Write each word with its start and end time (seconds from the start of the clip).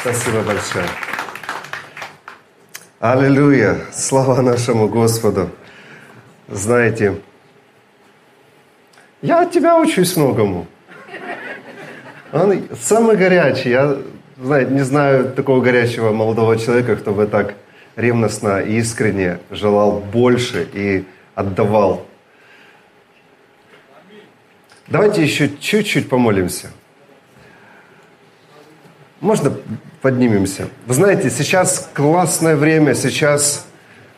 Спасибо 0.00 0.40
большое. 0.40 0.86
Аллилуйя! 3.00 3.76
Слава 3.92 4.40
нашему 4.40 4.88
Господу! 4.88 5.50
Знаете, 6.48 7.20
я 9.20 9.42
от 9.42 9.52
тебя 9.52 9.78
учусь 9.78 10.16
многому. 10.16 10.66
Он 12.32 12.66
самый 12.80 13.18
горячий. 13.18 13.68
Я, 13.68 13.98
знаете, 14.42 14.72
не 14.72 14.84
знаю 14.84 15.34
такого 15.34 15.60
горячего 15.60 16.12
молодого 16.12 16.56
человека, 16.56 16.96
кто 16.96 17.12
бы 17.12 17.26
так 17.26 17.54
ревностно 17.94 18.60
и 18.60 18.78
искренне 18.78 19.38
желал 19.50 20.00
больше 20.00 20.66
и 20.72 21.04
отдавал. 21.34 22.06
Давайте 24.86 25.22
еще 25.22 25.50
чуть-чуть 25.60 26.08
помолимся. 26.08 26.70
Можно 29.20 29.52
поднимемся? 30.00 30.68
Вы 30.86 30.94
знаете, 30.94 31.28
сейчас 31.28 31.90
классное 31.92 32.56
время, 32.56 32.94
сейчас 32.94 33.66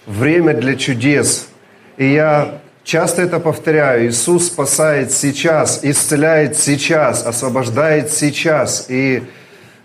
время 0.06 0.55
для 0.55 0.77
чудес. 0.77 1.48
И 1.97 2.06
я 2.12 2.61
часто 2.84 3.23
это 3.23 3.41
повторяю. 3.41 4.09
Иисус 4.09 4.47
спасает 4.47 5.11
сейчас, 5.11 5.80
исцеляет 5.83 6.56
сейчас, 6.56 7.27
освобождает 7.27 8.12
сейчас. 8.12 8.87
И 8.88 9.25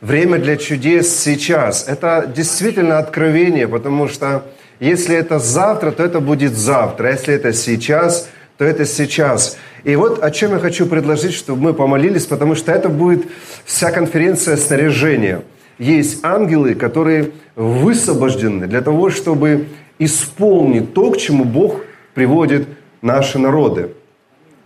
время 0.02 0.38
для 0.38 0.55
чудес 0.55 1.18
сейчас. 1.18 1.88
Это 1.88 2.31
действительно 2.34 2.99
откровение, 2.99 3.68
потому 3.68 4.07
что 4.07 4.45
если 4.79 5.15
это 5.15 5.40
завтра, 5.40 5.90
то 5.90 6.04
это 6.04 6.20
будет 6.20 6.55
завтра. 6.55 7.07
А 7.07 7.12
если 7.12 7.34
это 7.34 7.54
сейчас, 7.54 8.29
то 8.59 8.65
это 8.65 8.85
сейчас. 8.85 9.57
И 9.88 9.96
вот 9.96 10.22
о 10.22 10.32
чем 10.32 10.52
я 10.52 10.59
хочу 10.59 10.86
предложить, 10.86 11.34
чтобы 11.34 11.62
мы 11.62 11.73
помолились, 11.73 12.26
потому 12.26 12.55
что 12.55 12.73
это 12.73 12.90
будет 12.90 13.26
вся 13.64 13.90
конференция 13.90 14.58
снаряжения. 14.58 15.44
Есть 15.80 16.26
ангелы, 16.26 16.76
которые 16.76 17.32
высвобождены 17.55 18.68
для 18.68 18.82
того, 18.82 19.10
чтобы 19.10 19.68
исполнить 19.98 20.94
то, 20.94 21.12
к 21.12 21.18
чему 21.18 21.46
Бог 21.46 21.79
приводит 22.13 22.68
наши 23.02 23.40
народы, 23.40 23.91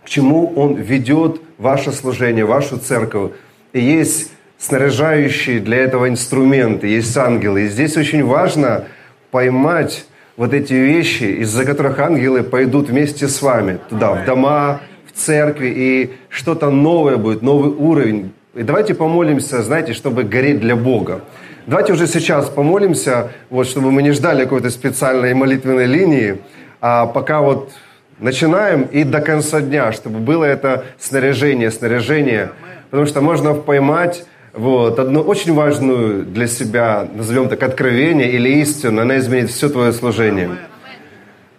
к 0.04 0.08
чему 0.08 0.52
Он 0.56 0.74
ведет 0.74 1.40
ваше 1.56 1.92
служение, 1.92 2.44
вашу 2.44 2.78
церковь. 2.78 3.30
И 3.72 3.80
есть 3.80 4.32
снаряжающие 4.58 5.60
для 5.60 5.76
этого 5.76 6.08
инструменты, 6.08 6.88
есть 6.88 7.16
ангелы. 7.16 7.62
И 7.62 7.68
здесь 7.68 7.96
очень 7.96 8.24
важно 8.24 8.86
поймать 9.30 10.04
вот 10.36 10.52
эти 10.52 10.72
вещи, 10.72 11.42
из-за 11.42 11.64
которых 11.64 12.00
ангелы 12.00 12.42
пойдут 12.42 12.88
вместе 12.88 13.28
с 13.28 13.40
вами 13.40 13.78
туда, 13.88 14.14
в 14.14 14.24
дома, 14.24 14.80
в 15.12 15.18
церкви, 15.18 15.72
и 15.74 16.10
что-то 16.28 16.70
новое 16.70 17.16
будет, 17.16 17.42
новый 17.42 17.70
уровень. 17.70 18.32
И 18.54 18.62
давайте 18.62 18.94
помолимся, 18.94 19.62
знаете, 19.62 19.92
чтобы 19.92 20.24
гореть 20.24 20.60
для 20.60 20.76
Бога. 20.76 21.22
Давайте 21.66 21.92
уже 21.92 22.06
сейчас 22.06 22.48
помолимся, 22.48 23.30
вот, 23.50 23.66
чтобы 23.66 23.92
мы 23.92 24.02
не 24.02 24.10
ждали 24.10 24.44
какой-то 24.44 24.70
специальной 24.70 25.32
молитвенной 25.32 25.86
линии, 25.86 26.38
а 26.80 27.06
пока 27.06 27.40
вот 27.40 27.72
начинаем 28.18 28.82
и 28.82 29.04
до 29.04 29.20
конца 29.20 29.60
дня, 29.60 29.92
чтобы 29.92 30.18
было 30.18 30.44
это 30.44 30.84
снаряжение, 30.98 31.70
снаряжение. 31.70 32.50
Потому 32.90 33.06
что 33.06 33.20
можно 33.20 33.54
поймать 33.54 34.24
вот, 34.52 34.98
одну 34.98 35.20
очень 35.20 35.54
важную 35.54 36.24
для 36.24 36.46
себя, 36.46 37.08
назовем 37.14 37.48
так, 37.48 37.62
откровение 37.62 38.30
или 38.32 38.60
истину, 38.60 39.00
она 39.00 39.18
изменит 39.18 39.50
все 39.50 39.68
твое 39.68 39.92
служение. 39.92 40.50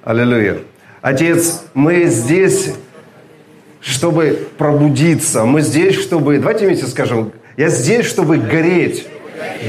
Аллилуйя. 0.04 0.58
Отец, 1.02 1.64
мы 1.74 2.06
здесь 2.06 2.74
чтобы 3.84 4.48
пробудиться. 4.58 5.44
Мы 5.44 5.62
здесь, 5.62 6.00
чтобы... 6.00 6.40
Давайте 6.40 6.66
вместе 6.66 6.88
скажем. 6.88 7.34
Я 7.58 7.70
здесь, 7.70 8.06
чтобы 8.06 8.38
гореть. 8.38 9.06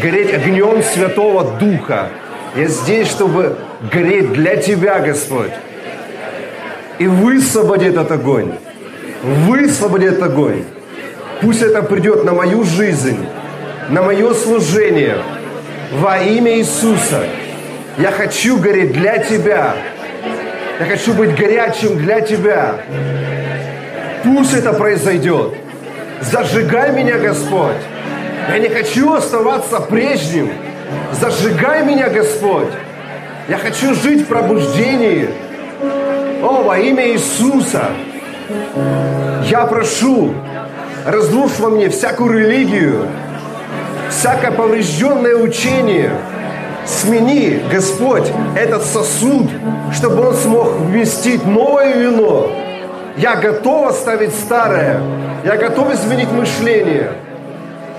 Гореть 0.01 0.33
огнем 0.33 0.83
Святого 0.83 1.59
Духа. 1.59 2.09
Я 2.57 2.69
здесь, 2.69 3.09
чтобы 3.09 3.57
гореть 3.93 4.33
для 4.33 4.57
Тебя, 4.57 5.01
Господь. 5.01 5.51
И 6.99 7.09
высвободи 7.09 7.87
этот 7.87 8.11
огонь. 8.13 8.53
Высвободи 9.23 10.07
этот 10.07 10.23
огонь. 10.23 10.65
Пусть 11.41 11.63
это 11.63 11.83
придет 11.83 12.25
на 12.25 12.33
мою 12.33 12.63
жизнь, 12.63 13.19
на 13.89 14.03
мое 14.03 14.33
служение. 14.35 15.17
Во 15.93 16.19
имя 16.19 16.57
Иисуса. 16.59 17.27
Я 17.99 18.13
хочу 18.13 18.59
гореть 18.59 18.93
для 18.93 19.19
Тебя. 19.19 19.75
Я 20.79 20.87
хочу 20.87 21.15
быть 21.15 21.37
горячим 21.37 21.99
для 21.99 22.21
Тебя. 22.21 22.77
Пусть 24.25 24.55
это 24.55 24.73
произойдет. 24.73 25.55
Зажигай 26.23 26.93
меня, 26.93 27.19
Господь. 27.19 27.77
Я 28.49 28.59
не 28.59 28.69
хочу 28.69 29.13
оставаться 29.13 29.81
прежним. 29.81 30.51
Зажигай 31.13 31.85
меня, 31.85 32.09
Господь. 32.09 32.73
Я 33.49 33.59
хочу 33.59 33.95
жить 33.95 34.23
в 34.23 34.27
пробуждении. 34.27 35.29
О, 36.43 36.63
во 36.63 36.79
имя 36.79 37.09
Иисуса. 37.13 37.91
Я 39.45 39.67
прошу, 39.67 40.35
разрушь 41.07 41.59
во 41.59 41.69
мне 41.69 41.89
всякую 41.89 42.39
религию, 42.39 43.07
всякое 44.11 44.51
поврежденное 44.51 45.37
учение. 45.37 46.11
Смени, 46.87 47.63
Господь, 47.71 48.31
этот 48.55 48.85
сосуд, 48.85 49.51
чтобы 49.93 50.29
он 50.29 50.35
смог 50.35 50.73
вместить 50.77 51.47
новое 51.47 51.95
вино, 51.97 52.51
я 53.17 53.37
готов 53.37 53.89
оставить 53.89 54.35
старое. 54.35 55.01
Я 55.45 55.57
готов 55.57 55.93
изменить 55.93 56.31
мышление. 56.33 57.13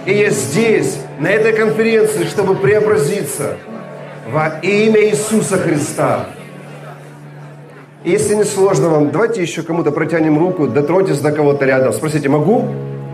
И 0.06 0.14
я 0.14 0.30
здесь, 0.30 1.00
на 1.20 1.28
этой 1.28 1.54
конференции, 1.54 2.26
чтобы 2.26 2.56
преобразиться 2.56 3.58
во 4.32 4.60
имя 4.62 5.10
Иисуса 5.10 5.58
Христа. 5.58 6.26
Если 8.04 8.36
не 8.36 8.44
сложно 8.44 8.90
вам, 8.90 9.10
давайте 9.10 9.42
еще 9.42 9.64
кому-то 9.64 9.92
протянем 9.92 10.38
руку, 10.38 10.68
дотроньтесь 10.68 11.20
до 11.20 11.32
кого-то 11.32 11.66
рядом. 11.66 11.92
Спросите, 11.94 12.30
могу 12.30 12.68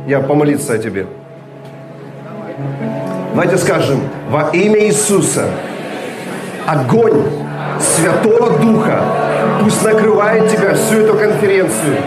я 0.07 0.19
помолиться 0.19 0.73
о 0.73 0.77
тебе? 0.77 1.07
Давайте 3.33 3.57
скажем, 3.57 4.01
во 4.29 4.49
имя 4.49 4.85
Иисуса, 4.87 5.45
огонь 6.67 7.23
Святого 7.79 8.59
Духа 8.59 9.20
Пусть 9.61 9.83
накрывает 9.83 10.49
тебя 10.49 10.73
всю 10.73 11.01
эту 11.01 11.13
конференцию. 11.13 11.97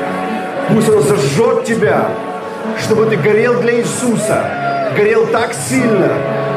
Пусть 0.69 0.89
Он 0.89 1.01
зажжет 1.03 1.65
тебя, 1.65 2.09
чтобы 2.83 3.07
ты 3.07 3.17
горел 3.17 3.61
для 3.61 3.79
Иисуса. 3.79 4.91
Горел 4.97 5.27
так 5.29 5.55
сильно, 5.55 6.09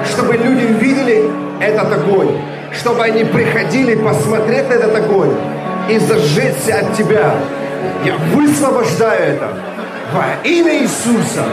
чтобы 0.09 0.34
люди 0.38 0.66
видели 0.66 1.30
этот 1.59 1.94
огонь. 1.94 2.41
Чтобы 2.72 3.03
они 3.03 3.25
приходили 3.25 3.94
посмотреть 3.94 4.69
на 4.69 4.74
этот 4.74 4.96
огонь 4.96 5.35
и 5.88 6.00
зажечься 6.00 6.80
от 6.80 6.97
тебя. 6.97 7.31
Я 8.03 8.16
высвобождаю 8.34 9.35
это 9.35 9.50
во 10.12 10.47
имя 10.47 10.81
Иисуса. 10.81 11.44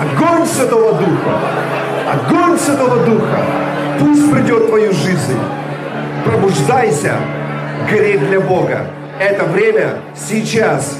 Огонь 0.00 0.46
Святого 0.46 0.94
Духа. 0.94 1.38
Огонь 2.10 2.58
Святого 2.58 3.04
Духа. 3.04 3.38
Пусть 4.00 4.32
придет 4.32 4.62
в 4.62 4.68
твою 4.68 4.92
жизнь. 4.94 5.38
Пробуждайся 6.24 7.16
гореть 7.90 8.26
для 8.28 8.40
Бога. 8.40 8.86
Это 9.20 9.44
время 9.44 10.00
сейчас. 10.14 10.98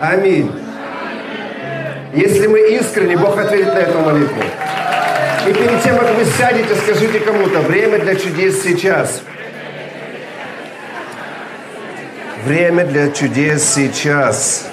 Аминь. 0.00 0.50
Если 2.14 2.46
мы 2.46 2.60
искренне, 2.70 3.16
Бог 3.16 3.38
ответит 3.38 3.74
на 3.74 3.78
эту 3.78 3.98
молитву. 3.98 4.42
И 5.46 5.52
перед 5.52 5.82
тем, 5.82 5.96
как 5.96 6.14
вы 6.16 6.24
сядете, 6.24 6.74
скажите 6.74 7.20
кому-то, 7.20 7.60
время 7.60 7.98
для 7.98 8.16
чудес 8.16 8.62
сейчас. 8.62 9.22
Время 12.44 12.86
для 12.86 13.10
чудес 13.10 13.62
сейчас. 13.62 14.68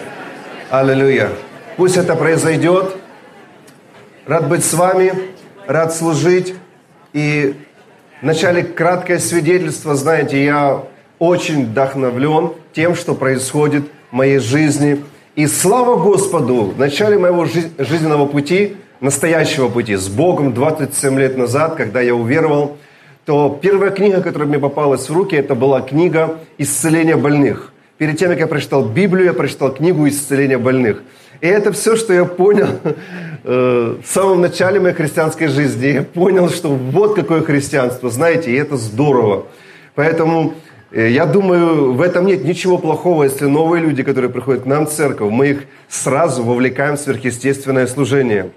Аллилуйя. 0.70 1.30
Пусть 1.76 1.98
это 1.98 2.16
произойдет. 2.16 2.96
Рад 4.26 4.48
быть 4.48 4.66
с 4.66 4.74
вами, 4.74 5.14
рад 5.68 5.94
служить. 5.94 6.56
И 7.14 7.56
Вначале 8.20 8.64
краткое 8.64 9.20
свидетельство. 9.20 9.94
Знаете, 9.94 10.44
я 10.44 10.84
очень 11.20 11.68
вдохновлен 11.68 12.54
тем, 12.74 12.96
что 12.96 13.14
происходит 13.14 13.84
в 14.10 14.16
моей 14.16 14.40
жизни. 14.40 15.04
И 15.36 15.46
слава 15.46 16.02
Господу, 16.02 16.74
в 16.76 16.80
начале 16.80 17.20
моего 17.20 17.46
жизненного 17.46 18.26
пути, 18.26 18.78
настоящего 19.02 19.70
пути, 19.70 19.96
с 19.96 20.08
Богом 20.08 20.54
27 20.54 21.20
лет 21.20 21.38
назад, 21.38 21.76
когда 21.76 22.02
я 22.02 22.16
уверовал, 22.16 22.78
то 23.26 23.60
первая 23.62 23.92
книга, 23.92 24.22
которая 24.22 24.48
мне 24.48 24.58
попалась 24.58 25.10
в 25.10 25.14
руки, 25.14 25.36
это 25.36 25.54
была 25.54 25.82
книга 25.82 26.40
«Исцеление 26.58 27.18
больных». 27.18 27.72
Перед 28.00 28.18
тем, 28.18 28.30
как 28.30 28.40
я 28.40 28.48
прочитал 28.48 28.84
Библию, 28.84 29.26
я 29.26 29.34
прочитал 29.34 29.72
книгу 29.72 30.08
«Исцеление 30.08 30.58
больных». 30.58 31.04
И 31.42 31.48
это 31.48 31.72
все, 31.72 31.96
что 31.96 32.14
я 32.14 32.26
понял 32.26 32.68
э, 33.44 33.96
в 34.04 34.08
самом 34.08 34.42
начале 34.42 34.80
моей 34.80 34.96
христианской 34.96 35.48
жизни. 35.48 35.88
Я 35.88 36.04
понял, 36.04 36.50
что 36.50 36.70
вот 36.70 37.16
какое 37.16 37.42
христианство, 37.42 38.10
знаете, 38.10 38.52
и 38.52 38.56
это 38.56 38.76
здорово. 38.78 39.46
Поэтому 39.94 40.56
э, 40.92 41.10
я 41.10 41.26
думаю, 41.26 41.94
в 41.94 42.02
этом 42.02 42.26
нет 42.26 42.44
ничего 42.44 42.78
плохого, 42.78 43.24
если 43.24 43.46
новые 43.46 43.84
люди, 43.84 44.02
которые 44.04 44.32
приходят 44.32 44.64
к 44.64 44.66
нам 44.66 44.88
в 44.88 44.92
церковь, 44.92 45.32
мы 45.32 45.50
их 45.50 45.64
сразу 45.88 46.44
вовлекаем 46.44 46.98
в 46.98 47.00
сверхъестественное 47.00 47.86
служение. 47.88 48.52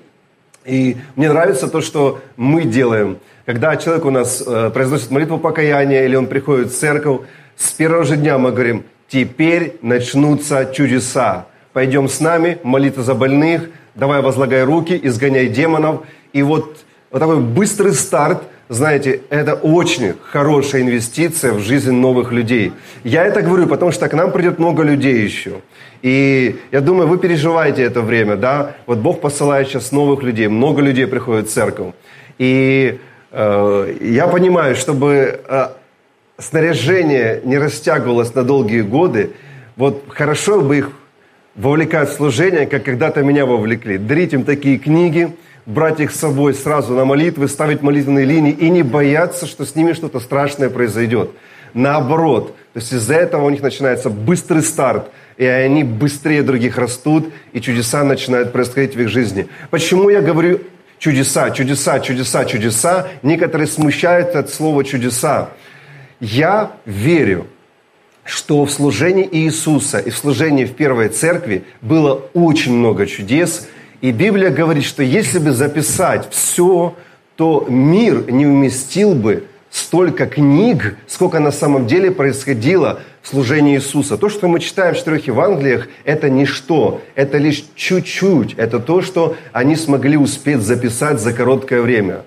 И 0.64 0.96
мне 1.16 1.30
нравится 1.30 1.68
то, 1.68 1.80
что 1.80 2.20
мы 2.36 2.64
делаем. 2.64 3.18
Когда 3.46 3.76
человек 3.76 4.04
у 4.04 4.10
нас 4.10 4.42
э, 4.46 4.70
произносит 4.70 5.10
молитву 5.10 5.38
покаяния 5.38 6.04
или 6.04 6.16
он 6.16 6.26
приходит 6.26 6.68
в 6.68 6.78
церковь, 6.78 7.22
с 7.56 7.72
первого 7.72 8.04
же 8.04 8.16
дня 8.16 8.38
мы 8.38 8.52
говорим, 8.52 8.84
теперь 9.08 9.76
начнутся 9.82 10.70
чудеса. 10.72 11.46
Пойдем 11.72 12.08
с 12.08 12.20
нами, 12.20 12.58
молиться 12.62 13.02
за 13.02 13.14
больных, 13.14 13.70
давай 13.94 14.22
возлагай 14.22 14.64
руки, 14.64 14.98
изгоняй 15.02 15.48
демонов. 15.48 16.02
И 16.32 16.42
вот, 16.42 16.78
вот 17.10 17.18
такой 17.18 17.40
быстрый 17.40 17.92
старт– 17.92 18.42
знаете, 18.70 19.22
это 19.30 19.54
очень 19.54 20.14
хорошая 20.30 20.82
инвестиция 20.82 21.52
в 21.52 21.58
жизнь 21.58 21.90
новых 21.90 22.30
людей. 22.30 22.72
Я 23.02 23.24
это 23.24 23.42
говорю, 23.42 23.66
потому 23.66 23.90
что 23.90 24.08
к 24.08 24.14
нам 24.14 24.30
придет 24.30 24.60
много 24.60 24.84
людей 24.84 25.24
еще. 25.24 25.62
И 26.02 26.60
я 26.70 26.80
думаю, 26.80 27.08
вы 27.08 27.18
переживаете 27.18 27.82
это 27.82 28.00
время, 28.00 28.36
да? 28.36 28.76
Вот 28.86 28.98
Бог 28.98 29.20
посылает 29.20 29.66
сейчас 29.66 29.90
новых 29.90 30.22
людей, 30.22 30.46
много 30.46 30.82
людей 30.82 31.08
приходит 31.08 31.48
в 31.48 31.52
церковь. 31.52 31.94
И 32.38 33.00
э, 33.32 33.96
я 34.02 34.28
понимаю, 34.28 34.76
чтобы 34.76 35.40
э, 35.48 35.68
снаряжение 36.38 37.40
не 37.42 37.58
растягивалось 37.58 38.32
на 38.36 38.44
долгие 38.44 38.82
годы, 38.82 39.32
вот 39.74 40.04
хорошо 40.10 40.60
бы 40.60 40.78
их 40.78 40.92
вовлекать 41.54 42.10
в 42.10 42.12
служение, 42.12 42.66
как 42.66 42.84
когда-то 42.84 43.22
меня 43.22 43.46
вовлекли. 43.46 43.98
Дарить 43.98 44.32
им 44.32 44.44
такие 44.44 44.78
книги– 44.78 45.34
брать 45.66 46.00
их 46.00 46.10
с 46.10 46.16
собой 46.16 46.54
сразу 46.54 46.94
на 46.94 47.04
молитвы, 47.04 47.48
ставить 47.48 47.82
молитвенные 47.82 48.24
линии 48.24 48.52
и 48.52 48.68
не 48.70 48.82
бояться, 48.82 49.46
что 49.46 49.64
с 49.64 49.74
ними 49.74 49.92
что-то 49.92 50.20
страшное 50.20 50.70
произойдет. 50.70 51.30
Наоборот, 51.74 52.56
то 52.72 52.80
есть 52.80 52.92
из-за 52.92 53.14
этого 53.14 53.44
у 53.44 53.50
них 53.50 53.62
начинается 53.62 54.10
быстрый 54.10 54.62
старт, 54.62 55.10
и 55.36 55.44
они 55.44 55.84
быстрее 55.84 56.42
других 56.42 56.76
растут, 56.78 57.32
и 57.52 57.60
чудеса 57.60 58.04
начинают 58.04 58.52
происходить 58.52 58.96
в 58.96 59.00
их 59.00 59.08
жизни. 59.08 59.48
Почему 59.70 60.10
я 60.10 60.20
говорю 60.20 60.60
чудеса, 60.98 61.50
чудеса, 61.50 62.00
чудеса, 62.00 62.44
чудеса? 62.44 63.08
Некоторые 63.22 63.68
смущаются 63.68 64.40
от 64.40 64.50
слова 64.50 64.84
чудеса. 64.84 65.50
Я 66.18 66.72
верю, 66.84 67.46
что 68.30 68.64
в 68.64 68.70
служении 68.70 69.28
Иисуса 69.30 69.98
и 69.98 70.10
в 70.10 70.16
служении 70.16 70.64
в 70.64 70.74
Первой 70.74 71.08
Церкви 71.08 71.64
было 71.82 72.22
очень 72.32 72.72
много 72.72 73.06
чудес– 73.06 73.68
и 74.00 74.12
Библия 74.12 74.50
говорит, 74.50 74.84
что 74.84 75.02
если 75.02 75.38
бы 75.38 75.52
записать 75.52 76.28
все, 76.30 76.94
то 77.36 77.66
мир 77.68 78.30
не 78.30 78.46
уместил 78.46 79.14
бы 79.14 79.44
столько 79.70 80.26
книг, 80.26 80.96
сколько 81.06 81.38
на 81.38 81.52
самом 81.52 81.86
деле 81.86 82.10
происходило 82.10 83.00
в 83.22 83.28
служении 83.28 83.76
Иисуса. 83.76 84.16
То, 84.16 84.30
что 84.30 84.48
мы 84.48 84.58
читаем 84.60 84.94
в 84.94 84.98
четырех 84.98 85.26
Евангелиях, 85.26 85.88
это 86.04 86.30
ничто, 86.30 87.02
это 87.14 87.36
лишь 87.36 87.64
чуть-чуть, 87.76 88.54
это 88.54 88.80
то, 88.80 89.02
что 89.02 89.36
они 89.52 89.76
смогли 89.76 90.16
успеть 90.16 90.60
записать 90.60 91.20
за 91.20 91.34
короткое 91.34 91.82
время. 91.82 92.22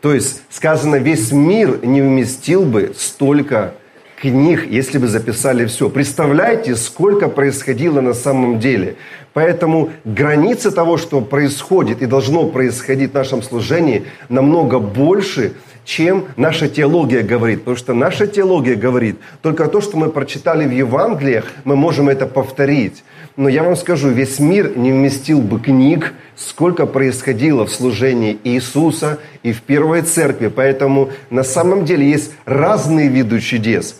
То 0.00 0.14
есть 0.14 0.42
сказано, 0.48 0.96
весь 0.96 1.30
мир 1.32 1.84
не 1.84 2.00
вместил 2.00 2.62
бы 2.64 2.94
столько 2.96 3.74
книг, 4.20 4.66
если 4.68 4.98
бы 4.98 5.08
записали 5.08 5.64
все. 5.64 5.88
Представляете, 5.88 6.76
сколько 6.76 7.28
происходило 7.28 8.00
на 8.00 8.14
самом 8.14 8.58
деле. 8.58 8.96
Поэтому 9.32 9.90
границы 10.04 10.70
того, 10.70 10.98
что 10.98 11.20
происходит 11.20 12.02
и 12.02 12.06
должно 12.06 12.46
происходить 12.46 13.12
в 13.12 13.14
нашем 13.14 13.42
служении, 13.42 14.04
намного 14.28 14.78
больше, 14.78 15.52
чем 15.84 16.26
наша 16.36 16.68
теология 16.68 17.22
говорит. 17.22 17.60
Потому 17.60 17.76
что 17.76 17.94
наша 17.94 18.26
теология 18.26 18.74
говорит, 18.74 19.16
только 19.40 19.66
то, 19.68 19.80
что 19.80 19.96
мы 19.96 20.10
прочитали 20.10 20.66
в 20.66 20.72
Евангелиях, 20.72 21.46
мы 21.64 21.76
можем 21.76 22.08
это 22.08 22.26
повторить. 22.26 23.02
Но 23.36 23.48
я 23.48 23.62
вам 23.62 23.76
скажу, 23.76 24.08
весь 24.10 24.38
мир 24.38 24.76
не 24.76 24.92
вместил 24.92 25.40
бы 25.40 25.60
книг, 25.60 26.12
сколько 26.36 26.84
происходило 26.84 27.64
в 27.64 27.70
служении 27.70 28.36
Иисуса 28.44 29.18
и 29.42 29.52
в 29.52 29.62
Первой 29.62 30.02
Церкви. 30.02 30.48
Поэтому 30.48 31.10
на 31.30 31.44
самом 31.44 31.86
деле 31.86 32.10
есть 32.10 32.32
разные 32.44 33.08
виды 33.08 33.40
чудес 33.40 33.96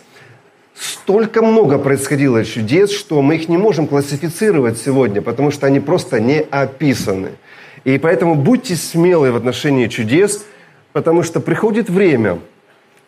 столько 0.81 1.43
много 1.43 1.77
происходило 1.77 2.43
чудес, 2.43 2.91
что 2.91 3.21
мы 3.21 3.35
их 3.35 3.47
не 3.49 3.57
можем 3.57 3.85
классифицировать 3.85 4.79
сегодня, 4.79 5.21
потому 5.21 5.51
что 5.51 5.67
они 5.67 5.79
просто 5.79 6.19
не 6.19 6.39
описаны. 6.39 7.33
И 7.83 7.99
поэтому 7.99 8.33
будьте 8.33 8.75
смелы 8.75 9.31
в 9.31 9.35
отношении 9.35 9.87
чудес, 9.87 10.43
потому 10.91 11.21
что 11.21 11.39
приходит 11.39 11.89
время, 11.89 12.39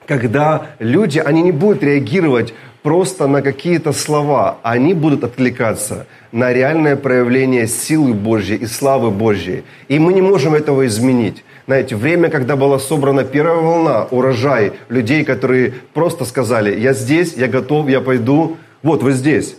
когда 0.06 0.68
люди, 0.78 1.18
они 1.18 1.42
не 1.42 1.52
будут 1.52 1.82
реагировать 1.82 2.54
просто 2.84 3.28
на 3.28 3.42
какие-то 3.42 3.92
слова, 3.92 4.60
они 4.62 4.94
будут 4.94 5.24
откликаться 5.24 6.06
на 6.32 6.54
реальное 6.54 6.96
проявление 6.96 7.68
силы 7.68 8.14
Божьей 8.14 8.58
и 8.58 8.68
славы 8.68 9.10
Божьей. 9.10 9.64
И 9.88 9.98
мы 9.98 10.14
не 10.14 10.22
можем 10.22 10.54
этого 10.54 10.86
изменить. 10.86 11.44
Знаете, 11.66 11.96
время, 11.96 12.30
когда 12.30 12.58
была 12.58 12.78
собрана 12.78 13.24
первая 13.24 13.56
волна, 13.56 14.04
урожай 14.12 14.74
людей, 14.90 15.24
которые 15.24 15.74
просто 15.94 16.26
сказали, 16.26 16.78
я 16.78 16.94
здесь, 16.94 17.34
я 17.38 17.48
готов, 17.48 17.88
я 17.88 18.02
пойду, 18.02 18.58
вот 18.82 19.02
вы 19.02 19.14
здесь. 19.14 19.56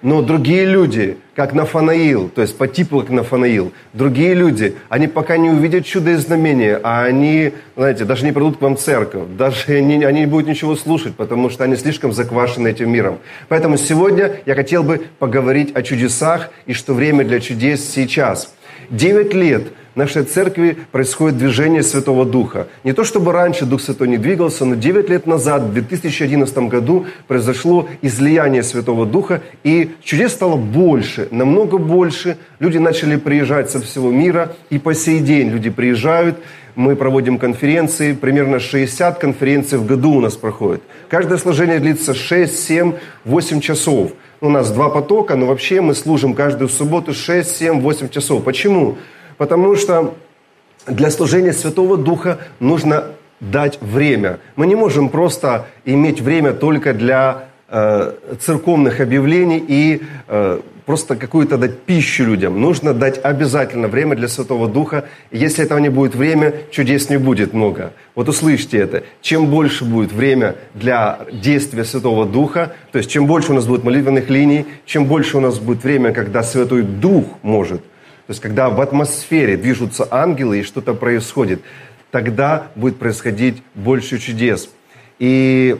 Но 0.00 0.20
другие 0.20 0.64
люди, 0.64 1.18
как 1.36 1.52
Нафанаил, 1.52 2.28
то 2.28 2.42
есть 2.42 2.56
по 2.58 2.66
типу 2.66 3.00
как 3.00 3.10
Нафанаил, 3.10 3.72
другие 3.92 4.34
люди, 4.34 4.74
они 4.88 5.06
пока 5.06 5.36
не 5.36 5.50
увидят 5.50 5.84
чудо 5.84 6.10
и 6.10 6.14
знамения, 6.16 6.80
а 6.82 7.04
они, 7.04 7.52
знаете, 7.76 8.04
даже 8.04 8.24
не 8.24 8.32
придут 8.32 8.56
к 8.56 8.62
вам 8.62 8.76
в 8.76 8.80
церковь, 8.80 9.28
даже 9.38 9.74
они, 9.74 10.02
они 10.02 10.20
не 10.20 10.26
будут 10.26 10.48
ничего 10.48 10.74
слушать, 10.74 11.14
потому 11.14 11.50
что 11.50 11.64
они 11.64 11.76
слишком 11.76 12.12
заквашены 12.12 12.68
этим 12.68 12.90
миром. 12.90 13.18
Поэтому 13.48 13.76
сегодня 13.76 14.38
я 14.44 14.56
хотел 14.56 14.82
бы 14.82 15.02
поговорить 15.20 15.76
о 15.76 15.82
чудесах 15.82 16.50
и 16.66 16.72
что 16.72 16.94
время 16.94 17.24
для 17.24 17.38
чудес 17.38 17.88
сейчас. 17.88 18.54
Девять 18.90 19.34
лет– 19.34 19.64
нашей 19.94 20.24
церкви 20.24 20.76
происходит 20.90 21.38
движение 21.38 21.82
Святого 21.82 22.24
Духа. 22.24 22.68
Не 22.84 22.92
то 22.92 23.04
чтобы 23.04 23.32
раньше 23.32 23.66
Дух 23.66 23.80
Святой 23.80 24.08
не 24.08 24.18
двигался, 24.18 24.64
но 24.64 24.74
9 24.74 25.08
лет 25.08 25.26
назад, 25.26 25.62
в 25.62 25.72
2011 25.72 26.56
году, 26.68 27.06
произошло 27.28 27.88
излияние 28.02 28.62
Святого 28.62 29.06
Духа, 29.06 29.42
и 29.64 29.90
чудес 30.02 30.32
стало 30.32 30.56
больше, 30.56 31.28
намного 31.30 31.78
больше. 31.78 32.36
Люди 32.58 32.78
начали 32.78 33.16
приезжать 33.16 33.70
со 33.70 33.80
всего 33.80 34.10
мира, 34.10 34.56
и 34.70 34.78
по 34.78 34.94
сей 34.94 35.20
день 35.20 35.50
люди 35.50 35.70
приезжают. 35.70 36.38
Мы 36.74 36.96
проводим 36.96 37.38
конференции, 37.38 38.14
примерно 38.14 38.58
60 38.58 39.18
конференций 39.18 39.76
в 39.78 39.84
году 39.84 40.12
у 40.12 40.20
нас 40.20 40.36
проходит. 40.36 40.82
Каждое 41.10 41.36
служение 41.36 41.78
длится 41.78 42.14
6, 42.14 42.58
7, 42.58 42.94
8 43.26 43.60
часов. 43.60 44.12
У 44.40 44.48
нас 44.48 44.70
два 44.70 44.88
потока, 44.88 45.36
но 45.36 45.46
вообще 45.46 45.82
мы 45.82 45.94
служим 45.94 46.34
каждую 46.34 46.70
субботу 46.70 47.12
6, 47.12 47.56
7, 47.56 47.80
8 47.80 48.08
часов. 48.08 48.42
Почему? 48.42 48.96
Потому 49.38 49.76
что 49.76 50.14
для 50.86 51.10
служения 51.10 51.52
Святого 51.52 51.96
Духа 51.96 52.38
нужно 52.60 53.04
дать 53.40 53.80
время. 53.80 54.38
Мы 54.56 54.66
не 54.66 54.76
можем 54.76 55.08
просто 55.08 55.66
иметь 55.84 56.20
время 56.20 56.52
только 56.52 56.94
для 56.94 57.44
э, 57.68 58.12
церковных 58.40 59.00
объявлений 59.00 59.62
и 59.66 60.02
э, 60.28 60.60
просто 60.86 61.16
какую-то 61.16 61.56
дать 61.58 61.80
пищу 61.80 62.24
людям. 62.24 62.60
Нужно 62.60 62.94
дать 62.94 63.20
обязательно 63.22 63.88
время 63.88 64.16
для 64.16 64.28
Святого 64.28 64.68
Духа. 64.68 65.04
Если 65.30 65.64
этого 65.64 65.78
не 65.78 65.88
будет 65.88 66.14
время, 66.14 66.52
чудес 66.70 67.10
не 67.10 67.18
будет 67.18 67.52
много. 67.52 67.92
Вот 68.14 68.28
услышьте 68.28 68.78
это. 68.78 69.02
Чем 69.20 69.46
больше 69.46 69.84
будет 69.84 70.12
время 70.12 70.56
для 70.74 71.20
действия 71.32 71.84
Святого 71.84 72.26
Духа, 72.26 72.72
то 72.92 72.98
есть 72.98 73.10
чем 73.10 73.26
больше 73.26 73.52
у 73.52 73.54
нас 73.54 73.66
будет 73.66 73.84
молитвенных 73.84 74.30
линий, 74.30 74.66
чем 74.86 75.06
больше 75.06 75.36
у 75.38 75.40
нас 75.40 75.58
будет 75.58 75.82
время, 75.84 76.12
когда 76.12 76.42
Святой 76.42 76.82
Дух 76.82 77.24
может 77.42 77.82
то 78.26 78.30
есть, 78.30 78.40
когда 78.40 78.70
в 78.70 78.80
атмосфере 78.80 79.56
движутся 79.56 80.06
ангелы 80.10 80.60
и 80.60 80.62
что-то 80.62 80.94
происходит, 80.94 81.60
тогда 82.12 82.68
будет 82.76 82.96
происходить 82.98 83.62
больше 83.74 84.18
чудес. 84.18 84.70
И 85.18 85.76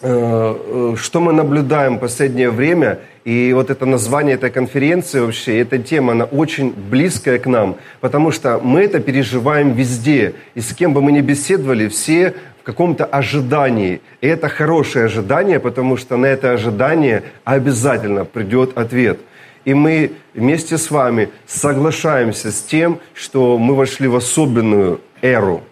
э, 0.00 0.06
э, 0.08 0.94
что 0.96 1.20
мы 1.20 1.34
наблюдаем 1.34 1.96
в 1.96 2.00
последнее 2.00 2.50
время, 2.50 3.00
и 3.24 3.52
вот 3.52 3.70
это 3.70 3.84
название 3.84 4.36
этой 4.36 4.50
конференции 4.50 5.20
вообще, 5.20 5.58
эта 5.58 5.78
тема, 5.78 6.12
она 6.12 6.24
очень 6.24 6.72
близкая 6.72 7.38
к 7.38 7.46
нам, 7.46 7.76
потому 8.00 8.30
что 8.30 8.58
мы 8.58 8.80
это 8.80 9.00
переживаем 9.00 9.74
везде. 9.74 10.34
И 10.54 10.60
с 10.62 10.72
кем 10.72 10.94
бы 10.94 11.02
мы 11.02 11.12
ни 11.12 11.20
беседовали, 11.20 11.88
все 11.88 12.34
в 12.62 12.64
каком-то 12.64 13.04
ожидании. 13.04 14.00
И 14.22 14.26
это 14.26 14.48
хорошее 14.48 15.04
ожидание, 15.04 15.60
потому 15.60 15.98
что 15.98 16.16
на 16.16 16.26
это 16.26 16.52
ожидание 16.52 17.24
обязательно 17.44 18.24
придет 18.24 18.78
ответ– 18.78 19.18
и 19.64 19.74
мы 19.74 20.12
вместе 20.34 20.78
с 20.78 20.90
вами 20.90 21.30
соглашаемся 21.46 22.50
с 22.50 22.62
тем, 22.62 22.98
что 23.14 23.58
мы 23.58 23.74
вошли 23.74 24.08
в 24.08 24.16
особенную 24.16 25.00
эру. 25.20 25.62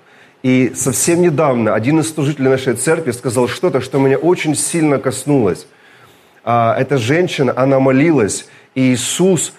И 0.43 0.73
совсем 0.75 1.21
недавно 1.21 1.75
один 1.75 2.01
из 2.01 2.13
служителей 2.13 2.49
нашей 2.49 2.75
церкви 2.75 3.11
сказал 3.11 3.49
что-то, 3.49 3.81
что 3.81 3.99
меня 3.99 4.17
очень 4.17 4.55
сильно 4.55 4.99
коснулось. 4.99 5.67
А, 6.45 6.75
эта 6.79 6.97
женщина, 6.97 7.53
она 7.55 7.79
молилась, 7.79 8.49
и 8.75 8.93
Иисус 8.93 9.53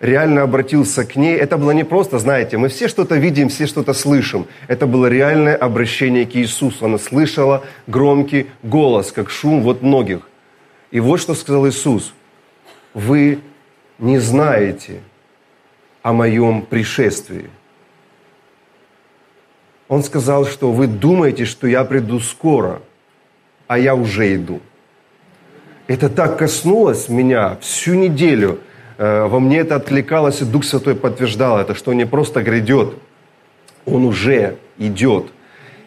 реально 0.00 0.42
обратился 0.42 1.04
к 1.04 1.14
ней. 1.14 1.36
Это 1.36 1.56
было 1.56 1.70
не 1.70 1.84
просто, 1.84 2.18
знаете, 2.18 2.58
мы 2.58 2.68
все 2.68 2.88
что-то 2.88 3.16
видим, 3.16 3.48
все 3.48 3.66
что-то 3.66 3.94
слышим. 3.94 4.46
Это 4.66 4.86
было 4.86 5.06
реальное 5.06 5.54
обращение 5.54 6.26
к 6.26 6.34
Иисусу. 6.34 6.86
Она 6.86 6.98
слышала 6.98 7.64
громкий 7.86 8.46
голос, 8.64 9.12
как 9.12 9.30
шум 9.30 9.62
вот 9.62 9.82
многих. 9.82 10.28
И 10.90 10.98
вот 10.98 11.20
что 11.20 11.34
сказал 11.34 11.68
Иисус. 11.68 12.12
Вы 12.92 13.38
не 13.98 14.18
знаете 14.18 15.00
о 16.02 16.12
моем 16.12 16.62
пришествии. 16.62 17.50
Он 19.88 20.02
сказал, 20.02 20.46
что 20.46 20.72
вы 20.72 20.86
думаете, 20.86 21.44
что 21.44 21.66
я 21.66 21.84
приду 21.84 22.20
скоро, 22.20 22.82
а 23.66 23.78
я 23.78 23.94
уже 23.94 24.34
иду. 24.34 24.60
Это 25.86 26.08
так 26.08 26.38
коснулось 26.38 27.08
меня 27.08 27.56
всю 27.60 27.94
неделю. 27.94 28.60
Э, 28.96 29.26
во 29.26 29.40
мне 29.40 29.58
это 29.58 29.76
откликалось, 29.76 30.40
и 30.40 30.44
Дух 30.44 30.64
Святой 30.64 30.94
подтверждал 30.94 31.58
это, 31.58 31.74
что 31.74 31.90
он 31.90 31.98
не 31.98 32.06
просто 32.06 32.42
грядет, 32.42 32.94
он 33.84 34.04
уже 34.04 34.56
идет. 34.78 35.26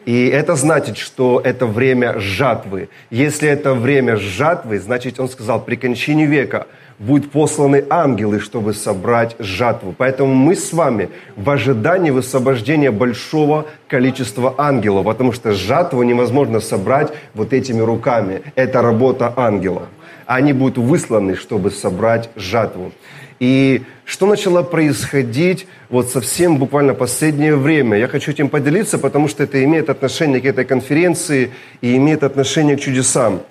И 0.07 0.27
это 0.27 0.55
значит, 0.55 0.97
что 0.97 1.41
это 1.43 1.65
время 1.65 2.17
жатвы. 2.17 2.87
Если 3.09 3.49
это 3.49 3.73
время 3.73 4.15
жатвы, 4.15 4.79
значит, 4.79 5.19
он 5.19 5.27
сказал, 5.27 5.59
при 5.59 5.75
кончине 5.75 6.25
века 6.25 6.67
будут 6.97 7.29
посланы 7.29 7.83
ангелы, 7.89 8.39
чтобы 8.39 8.73
собрать 8.73 9.35
жатву. 9.37 9.93
Поэтому 9.97 10.33
мы 10.33 10.55
с 10.55 10.71
вами 10.71 11.09
в 11.35 11.49
ожидании 11.49 12.11
высвобождения 12.11 12.89
большого 12.89 13.65
количества 13.89 14.55
ангелов, 14.57 15.03
потому 15.03 15.33
что 15.33 15.51
жатву 15.51 16.01
невозможно 16.03 16.61
собрать 16.61 17.11
вот 17.33 17.51
этими 17.51 17.81
руками. 17.81 18.43
Это 18.55 18.81
работа 18.81 19.33
ангела. 19.35 19.87
Они 20.25 20.53
будут 20.53 20.77
высланы, 20.77 21.35
чтобы 21.35 21.69
собрать 21.69 22.29
жатву. 22.37 22.93
И 23.39 23.83
что 24.05 24.25
начало 24.25 24.63
происходить 24.63 25.67
вот 25.89 26.09
совсем 26.09 26.57
буквально 26.57 26.93
последнее 26.93 27.55
время. 27.55 27.97
Я 27.97 28.07
хочу 28.07 28.31
этим 28.31 28.49
поделиться, 28.49 28.97
потому 28.97 29.27
что 29.27 29.43
это 29.43 29.63
имеет 29.63 29.89
отношение 29.89 30.41
к 30.41 30.45
этой 30.45 30.65
конференции 30.65 31.51
и 31.81 31.95
имеет 31.97 32.23
отношение 32.23 32.77
к 32.77 32.81
чудесам. 32.81 33.41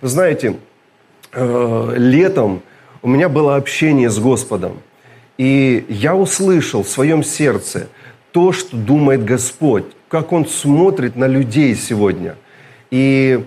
Знаете, 0.00 0.56
э, 1.32 1.94
летом 1.96 2.62
у 3.02 3.08
меня 3.08 3.28
было 3.28 3.56
общение 3.56 4.08
с 4.08 4.18
Господом. 4.18 4.80
И 5.36 5.84
я 5.88 6.14
услышал 6.14 6.82
в 6.82 6.88
своем 6.88 7.22
сердце 7.22 7.88
то, 8.32 8.52
что 8.52 8.76
думает 8.76 9.24
Господь, 9.24 9.84
как 10.08 10.32
Он 10.32 10.46
смотрит 10.46 11.16
на 11.16 11.26
людей 11.26 11.74
сегодня. 11.74 12.36
И 12.90 13.44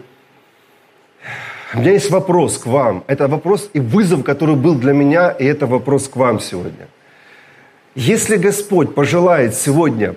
у 1.73 1.79
меня 1.79 1.91
есть 1.91 2.09
вопрос 2.09 2.57
к 2.57 2.65
вам. 2.65 3.03
Это 3.07 3.27
вопрос 3.27 3.69
и 3.73 3.79
вызов, 3.79 4.23
который 4.23 4.55
был 4.55 4.75
для 4.75 4.93
меня, 4.93 5.31
и 5.31 5.45
это 5.45 5.67
вопрос 5.67 6.07
к 6.07 6.15
вам 6.15 6.39
сегодня. 6.39 6.87
Если 7.95 8.37
Господь 8.37 8.95
пожелает 8.95 9.55
сегодня 9.55 10.15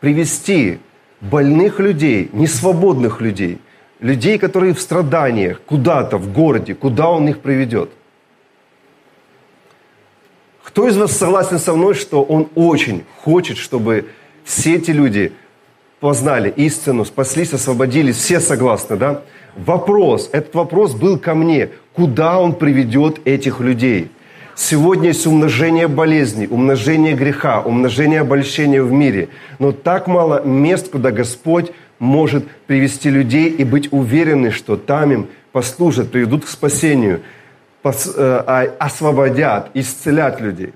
привести 0.00 0.78
больных 1.20 1.80
людей, 1.80 2.30
несвободных 2.32 3.20
людей, 3.20 3.58
людей, 4.00 4.38
которые 4.38 4.74
в 4.74 4.80
страданиях, 4.80 5.60
куда-то 5.66 6.18
в 6.18 6.32
городе, 6.32 6.74
куда 6.74 7.08
Он 7.08 7.28
их 7.28 7.40
приведет? 7.40 7.90
Кто 10.62 10.88
из 10.88 10.96
вас 10.96 11.12
согласен 11.16 11.58
со 11.58 11.74
мной, 11.74 11.94
что 11.94 12.22
Он 12.22 12.48
очень 12.54 13.04
хочет, 13.22 13.56
чтобы 13.56 14.06
все 14.44 14.76
эти 14.76 14.90
люди 14.90 15.32
познали 16.00 16.50
истину, 16.50 17.04
спаслись, 17.04 17.52
освободились? 17.52 18.16
Все 18.16 18.40
согласны, 18.40 18.96
да? 18.96 19.22
Вопрос, 19.56 20.30
этот 20.32 20.54
вопрос 20.54 20.94
был 20.94 21.18
ко 21.18 21.34
мне, 21.34 21.70
куда 21.94 22.38
он 22.38 22.54
приведет 22.54 23.26
этих 23.26 23.60
людей. 23.60 24.10
Сегодня 24.54 25.08
есть 25.08 25.26
умножение 25.26 25.86
болезней, 25.86 26.46
умножение 26.48 27.14
греха, 27.14 27.60
умножение 27.60 28.20
обольщения 28.20 28.82
в 28.82 28.90
мире. 28.90 29.28
Но 29.58 29.72
так 29.72 30.06
мало 30.06 30.42
мест, 30.42 30.90
куда 30.90 31.10
Господь 31.10 31.72
может 31.98 32.48
привести 32.66 33.10
людей 33.10 33.50
и 33.50 33.64
быть 33.64 33.92
уверены, 33.92 34.50
что 34.50 34.76
там 34.76 35.12
им 35.12 35.26
послужат, 35.52 36.10
приведут 36.10 36.44
к 36.44 36.48
спасению, 36.48 37.20
э, 37.84 37.90
а, 38.18 38.66
освободят, 38.78 39.70
исцелят 39.74 40.40
людей. 40.40 40.72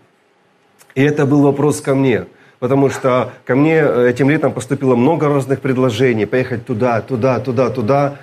И 0.95 1.03
это 1.03 1.25
был 1.27 1.43
вопрос 1.43 1.81
ко 1.81 1.95
мне, 1.95 2.27
потому 2.59 2.91
что 2.91 3.33
ко 3.45 3.55
мне 3.55 3.77
э, 3.77 4.09
этим 4.11 4.29
летом 4.29 4.53
поступило 4.53 4.95
много 4.97 5.29
разных 5.29 5.61
предложений, 5.61 6.27
поехать 6.27 6.67
туда, 6.67 7.01
туда, 7.01 7.41
туда, 7.41 7.71
туда. 7.71 8.19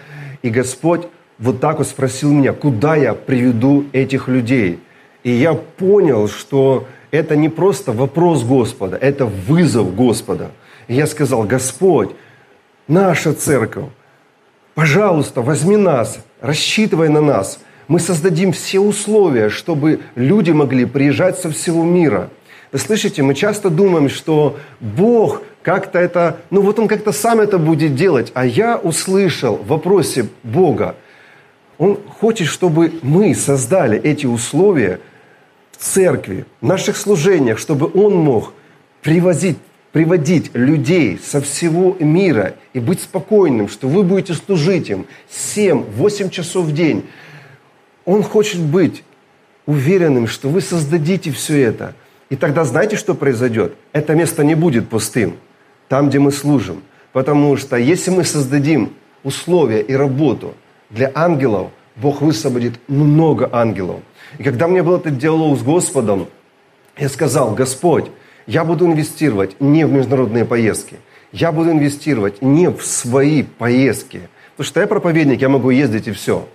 И 0.48 0.50
Господь 0.50 1.02
вот 1.40 1.60
так 1.60 1.80
вот 1.80 1.88
спросил 1.88 2.32
меня, 2.32 2.54
куда 2.54 2.96
я 2.96 3.14
приведу 3.14 3.84
этих 3.92 4.30
людей. 4.30 4.80
И 5.26 5.32
я 5.32 5.54
понял, 5.54 6.30
что 6.30 6.88
это 7.12 7.36
не 7.36 7.50
просто 7.50 7.92
вопрос 7.92 8.46
Господа, 8.46 8.96
это 8.96 9.26
вызов 9.26 9.94
Господа. 9.94 10.52
И 10.88 10.94
я 10.94 11.06
сказал, 11.06 11.44
Господь, 11.44 12.12
наша 12.88 13.34
церковь, 13.34 13.90
пожалуйста, 14.74 15.42
возьми 15.42 15.76
нас, 15.76 16.20
рассчитывай 16.40 17.10
на 17.10 17.20
нас. 17.20 17.60
Мы 17.90 18.00
создадим 18.00 18.54
все 18.54 18.80
условия, 18.80 19.50
чтобы 19.50 20.00
люди 20.16 20.52
могли 20.52 20.86
приезжать 20.86 21.38
со 21.38 21.52
всего 21.52 21.84
мира. 21.84 22.30
Вы 22.72 22.80
слышите, 22.80 23.22
мы 23.22 23.36
часто 23.36 23.70
думаем, 23.70 24.08
что 24.08 24.56
Бог 24.80 25.42
как-то 25.68 26.00
это, 26.00 26.38
ну 26.50 26.62
вот 26.62 26.80
он 26.80 26.88
как-то 26.88 27.12
сам 27.12 27.42
это 27.42 27.58
будет 27.58 27.94
делать. 27.94 28.32
А 28.34 28.46
я 28.46 28.78
услышал 28.78 29.58
в 29.58 29.68
вопросе 29.68 30.30
Бога, 30.42 30.96
он 31.78 32.00
хочет, 32.22 32.48
чтобы 32.48 32.94
мы 33.02 33.36
создали 33.36 34.00
эти 34.00 34.26
условия 34.26 35.02
в 35.74 35.84
церкви, 35.84 36.46
в 36.62 36.66
наших 36.66 36.96
служениях, 36.96 37.60
чтобы 37.60 37.92
он 37.94 38.16
мог 38.16 38.54
привозить, 39.02 39.58
приводить 39.92 40.52
людей 40.54 41.20
со 41.22 41.42
всего 41.42 41.98
мира 42.00 42.54
и 42.72 42.80
быть 42.80 43.02
спокойным, 43.02 43.68
что 43.68 43.90
вы 43.90 44.04
будете 44.04 44.36
служить 44.36 44.90
им 44.90 45.06
7-8 45.30 46.30
часов 46.30 46.68
в 46.68 46.74
день. 46.74 47.04
Он 48.06 48.24
хочет 48.24 48.62
быть 48.62 49.04
уверенным, 49.66 50.28
что 50.28 50.48
вы 50.48 50.62
создадите 50.62 51.34
все 51.34 51.62
это. 51.62 51.94
И 52.30 52.38
тогда 52.38 52.64
знаете, 52.64 52.96
что 52.96 53.14
произойдет? 53.16 53.74
Это 53.92 54.16
место 54.16 54.46
не 54.46 54.56
будет 54.56 54.88
пустым 54.88 55.36
там, 55.88 56.10
где 56.10 56.20
мы 56.20 56.32
служим. 56.32 56.84
Потому 57.14 57.58
что 57.58 57.78
если 57.78 58.12
мы 58.12 58.24
создадим 58.24 58.94
условия 59.24 59.82
и 59.82 59.94
работу 59.94 60.54
для 60.90 61.12
ангелов, 61.16 61.72
Бог 61.96 62.22
высвободит 62.22 62.80
много 62.88 63.50
ангелов. 63.52 64.02
И 64.38 64.44
когда 64.44 64.68
меня 64.68 64.84
был 64.84 64.98
этот 64.98 65.18
диалог 65.18 65.58
с 65.58 65.64
Господом, 65.64 66.28
я 66.98 67.10
сказал, 67.10 67.54
Господь, 67.56 68.06
я 68.46 68.64
буду 68.64 68.86
инвестировать 68.86 69.60
не 69.60 69.86
в 69.86 69.92
международные 69.92 70.46
поездки, 70.46 70.98
я 71.32 71.52
буду 71.52 71.72
инвестировать 71.72 72.42
не 72.42 72.70
в 72.70 72.82
свои 72.84 73.44
поездки. 73.44 74.30
Потому 74.56 74.68
что 74.68 74.80
я 74.80 74.88
проповедник, 74.88 75.42
я 75.42 75.50
могу 75.50 75.70
ездить 75.70 76.08
и 76.08 76.12
все. 76.12 76.48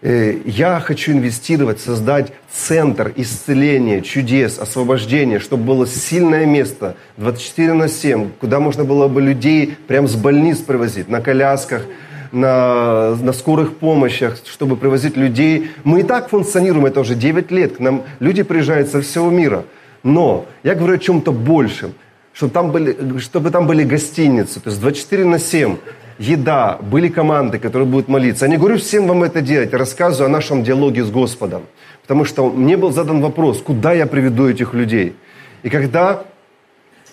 Э, 0.00 0.36
я 0.44 0.78
хочу 0.78 1.12
инвестировать, 1.12 1.80
создать 1.80 2.32
центр 2.52 3.12
исцеления, 3.16 4.00
чудес, 4.00 4.58
освобождения, 4.60 5.40
чтобы 5.40 5.64
было 5.64 5.86
сильное 5.88 6.46
место 6.46 6.94
24 7.16 7.72
на 7.72 7.88
7, 7.88 8.30
куда 8.40 8.60
можно 8.60 8.84
было 8.84 9.08
бы 9.08 9.20
людей 9.20 9.76
прям 9.88 10.06
с 10.06 10.14
больниц 10.14 10.58
привозить, 10.58 11.08
на 11.08 11.20
колясках, 11.20 11.82
на, 12.30 13.16
на 13.16 13.32
скорых 13.32 13.76
помощях, 13.76 14.38
чтобы 14.46 14.76
привозить 14.76 15.16
людей. 15.16 15.70
Мы 15.82 16.00
и 16.00 16.02
так 16.04 16.28
функционируем, 16.28 16.86
это 16.86 17.00
уже 17.00 17.16
9 17.16 17.50
лет, 17.50 17.78
к 17.78 17.80
нам 17.80 18.04
люди 18.20 18.44
приезжают 18.44 18.88
со 18.88 19.00
всего 19.00 19.30
мира. 19.30 19.64
Но 20.04 20.46
я 20.62 20.76
говорю 20.76 20.94
о 20.94 20.98
чем-то 20.98 21.32
большем, 21.32 21.94
чтобы 22.32 22.52
там 22.52 22.70
были, 22.70 23.18
чтобы 23.18 23.50
там 23.50 23.66
были 23.66 23.82
гостиницы, 23.82 24.60
то 24.60 24.70
есть 24.70 24.80
24 24.80 25.24
на 25.24 25.40
7, 25.40 25.76
еда, 26.18 26.78
были 26.80 27.08
команды, 27.08 27.58
которые 27.58 27.86
будут 27.86 28.08
молиться. 28.08 28.44
Я 28.44 28.50
не 28.50 28.56
говорю 28.56 28.76
всем 28.76 29.06
вам 29.06 29.22
это 29.22 29.40
делать, 29.40 29.72
я 29.72 29.78
рассказываю 29.78 30.26
о 30.26 30.28
нашем 30.28 30.62
диалоге 30.62 31.04
с 31.04 31.10
Господом. 31.10 31.62
Потому 32.02 32.24
что 32.24 32.50
мне 32.50 32.76
был 32.76 32.92
задан 32.92 33.20
вопрос, 33.20 33.62
куда 33.62 33.92
я 33.92 34.06
приведу 34.06 34.48
этих 34.48 34.74
людей. 34.74 35.14
И 35.62 35.70
когда 35.70 36.24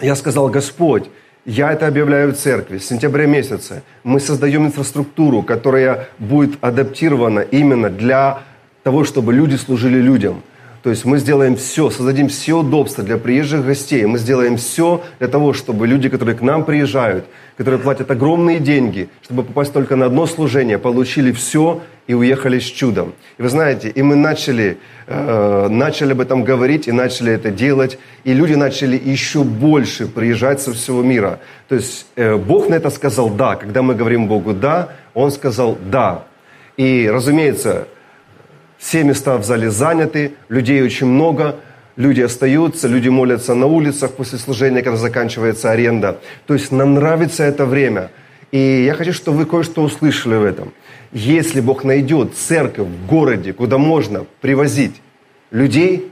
я 0.02 0.16
сказал, 0.16 0.50
Господь, 0.50 1.06
я 1.46 1.72
это 1.72 1.88
объявляю 1.88 2.34
в 2.34 2.38
церкви. 2.38 2.80
С 2.80 2.88
сентября 2.88 3.28
месяца 3.28 3.84
мы 4.04 4.20
создаем 4.20 4.66
инфраструктуру, 4.66 5.44
которая 5.44 6.08
будет 6.18 6.58
адаптирована 6.62 7.42
именно 7.42 7.90
для 7.90 8.40
того, 8.84 9.04
чтобы 9.04 9.34
люди 9.34 9.56
служили 9.56 10.00
людям– 10.00 10.42
то 10.86 10.92
есть 10.92 11.04
мы 11.04 11.18
сделаем 11.18 11.56
все, 11.56 11.90
создадим 11.90 12.28
все 12.28 12.60
удобства 12.60 13.04
для 13.04 13.18
приезжих 13.18 13.66
гостей. 13.66 14.06
Мы 14.06 14.20
сделаем 14.20 14.56
все 14.58 15.02
для 15.18 15.28
того, 15.28 15.52
чтобы 15.52 15.88
люди, 15.88 16.10
которые 16.10 16.38
к 16.38 16.42
нам 16.42 16.64
приезжают, 16.64 17.26
которые 17.58 17.80
платят 17.80 18.12
огромные 18.12 18.60
деньги, 18.60 19.10
чтобы 19.24 19.42
попасть 19.42 19.74
только 19.74 19.96
на 19.96 20.06
одно 20.06 20.28
служение, 20.28 20.78
получили 20.78 21.32
все 21.32 21.82
и 22.06 22.14
уехали 22.14 22.60
с 22.60 22.66
чудом. 22.66 23.16
И 23.40 23.42
вы 23.42 23.50
знаете, 23.50 23.90
и 23.90 24.04
мы 24.04 24.16
начали, 24.16 24.78
э, 25.08 25.68
начали 25.70 26.12
об 26.12 26.22
этом 26.22 26.44
говорить 26.44 26.88
и 26.88 26.92
начали 26.92 27.34
это 27.34 27.50
делать, 27.50 27.98
и 28.24 28.34
люди 28.34 28.54
начали 28.54 28.96
еще 28.96 29.44
больше 29.44 30.06
приезжать 30.06 30.62
со 30.62 30.72
всего 30.72 31.02
мира. 31.02 31.40
То 31.68 31.74
есть 31.74 32.06
э, 32.16 32.36
Бог 32.36 32.70
на 32.70 32.76
это 32.76 32.92
сказал 32.92 33.32
«да». 33.32 33.56
Когда 33.56 33.82
мы 33.82 33.96
говорим 33.96 34.28
Богу 34.28 34.54
«да», 34.54 34.90
Он 35.16 35.32
сказал 35.32 35.80
«да». 35.90 36.26
И, 36.78 37.10
разумеется, 37.12 37.88
все 38.86 39.04
места 39.04 39.36
в 39.40 39.44
зале 39.44 39.72
заняты, 39.72 40.34
людей 40.48 40.84
очень 40.84 41.08
много, 41.08 41.56
люди 41.96 42.22
остаются, 42.22 42.88
люди 42.88 43.10
молятся 43.10 43.56
на 43.56 43.66
улицах 43.66 44.12
после 44.12 44.38
служения, 44.38 44.84
когда 44.84 44.98
заканчивается 44.98 45.72
аренда. 45.72 46.20
То 46.46 46.54
есть 46.54 46.72
нам 46.72 46.94
нравится 46.94 47.44
это 47.44 47.66
время. 47.66 48.12
И 48.52 48.84
я 48.86 48.94
хочу, 48.94 49.12
чтобы 49.12 49.40
вы 49.40 49.46
кое-что 49.48 49.82
услышали 49.82 50.36
в 50.36 50.44
этом. 50.44 50.72
Если 51.12 51.62
Бог 51.62 51.84
найдет 51.84 52.36
церковь 52.36 52.88
в 52.88 53.08
городе, 53.08 53.54
куда 53.54 53.80
можно 53.80 54.28
привозить 54.40 55.02
людей, 55.50 56.12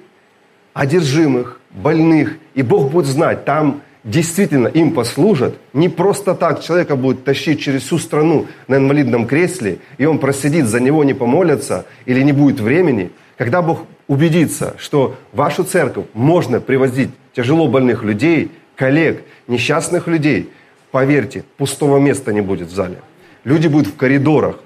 одержимых, 0.74 1.60
больных, 1.70 2.38
и 2.56 2.63
Бог 2.63 2.89
будет 2.89 3.06
знать, 3.06 3.46
там 3.46 3.84
действительно 4.04 4.68
им 4.68 4.94
послужат, 4.94 5.58
не 5.74 5.90
просто 5.90 6.36
так 6.36 6.62
человека 6.62 6.96
будет 6.96 7.24
тащить 7.24 7.62
через 7.62 7.84
всю 7.84 7.98
страну 7.98 8.48
на 8.68 8.76
инвалидном 8.76 9.26
кресле, 9.28 9.80
и 9.98 10.06
он 10.06 10.20
просидит, 10.20 10.66
за 10.66 10.80
него 10.80 11.04
не 11.04 11.14
помолятся, 11.14 11.86
или 12.06 12.22
не 12.22 12.34
будет 12.34 12.60
времени, 12.60 13.12
когда 13.38 13.62
Бог 13.62 13.86
убедится, 14.08 14.76
что 14.78 15.16
в 15.32 15.38
вашу 15.38 15.64
церковь 15.64 16.06
можно 16.14 16.60
привозить 16.60 17.10
тяжело 17.34 17.68
больных 17.68 18.04
людей, 18.04 18.52
коллег, 18.76 19.24
несчастных 19.48 20.08
людей, 20.08 20.50
поверьте, 20.92 21.44
пустого 21.58 21.98
места 21.98 22.34
не 22.34 22.42
будет 22.42 22.70
в 22.70 22.76
зале. 22.76 23.00
Люди 23.44 23.68
будут 23.68 23.88
в 23.88 23.96
коридорах, 23.96 24.60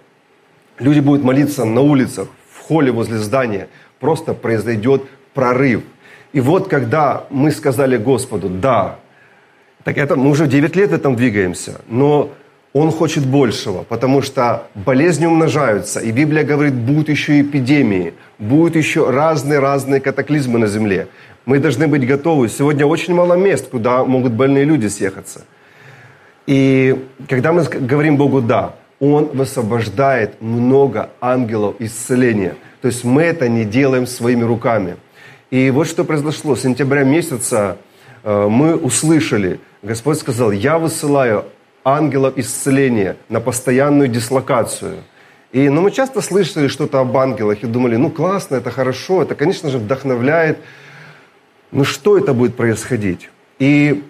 люди 0.80 1.00
будут 1.00 1.24
молиться 1.24 1.66
на 1.66 1.82
улицах, 1.82 2.28
в 2.52 2.62
холле 2.62 2.92
возле 2.92 3.18
здания. 3.18 3.68
Просто 4.00 4.34
произойдет 4.34 5.04
прорыв. 5.34 5.82
И 6.34 6.42
вот 6.42 6.68
когда 6.68 7.26
мы 7.30 7.52
сказали 7.52 7.98
Господу, 7.98 8.50
да, 8.50 9.00
так 9.88 9.98
это 9.98 10.18
мы 10.18 10.32
уже 10.32 10.48
9 10.48 10.76
лет 10.76 10.90
в 10.90 10.94
этом 10.94 11.16
двигаемся, 11.16 11.80
но 11.88 12.30
он 12.74 12.92
хочет 12.92 13.26
большего, 13.26 13.84
потому 13.84 14.22
что 14.22 14.68
болезни 14.76 15.26
умножаются, 15.26 16.02
и 16.02 16.12
Библия 16.12 16.44
говорит, 16.44 16.74
будут 16.74 17.08
еще 17.08 17.40
эпидемии, 17.40 18.14
будут 18.38 18.76
еще 18.76 19.10
разные-разные 19.10 20.02
катаклизмы 20.02 20.60
на 20.60 20.68
земле. 20.68 21.08
Мы 21.46 21.60
должны 21.60 21.88
быть 21.88 22.06
готовы. 22.06 22.50
Сегодня 22.50 22.86
очень 22.86 23.14
мало 23.14 23.36
мест, 23.36 23.70
куда 23.70 24.04
могут 24.04 24.34
больные 24.34 24.66
люди 24.66 24.88
съехаться. 24.88 25.46
И 26.48 27.06
когда 27.30 27.54
мы 27.54 27.64
говорим 27.64 28.18
Богу 28.18 28.42
«да», 28.42 28.76
Он 29.00 29.30
высвобождает 29.34 30.42
много 30.42 31.12
ангелов 31.22 31.76
исцеления. 31.80 32.56
То 32.82 32.90
есть 32.90 33.06
мы 33.06 33.22
это 33.22 33.48
не 33.48 33.64
делаем 33.64 34.06
своими 34.06 34.44
руками. 34.44 34.98
И 35.50 35.72
вот 35.72 35.88
что 35.88 36.04
произошло. 36.04 36.58
С 36.58 36.64
сентября 36.64 37.06
месяца 37.06 37.78
э, 38.24 38.48
мы 38.50 38.76
услышали, 38.76 39.62
Господь 39.84 40.20
сказал, 40.20 40.52
я 40.52 40.80
высылаю 40.80 41.46
ангелов 41.84 42.38
исцеления 42.38 43.18
на 43.30 43.40
постоянную 43.40 44.10
дислокацию. 44.10 45.04
И 45.52 45.70
ну, 45.70 45.82
мы 45.82 45.92
часто 45.92 46.22
слышали 46.22 46.68
что-то 46.68 47.00
об 47.00 47.16
ангелах 47.16 47.64
и 47.64 47.68
думали, 47.68 47.96
ну 47.96 48.10
классно, 48.10 48.56
это 48.56 48.72
хорошо, 48.72 49.22
это, 49.22 49.36
конечно 49.36 49.70
же, 49.70 49.78
вдохновляет. 49.78 50.60
Но 51.72 51.84
что 51.84 52.18
это 52.18 52.34
будет 52.34 52.56
происходить? 52.56 53.30
И 53.60 54.04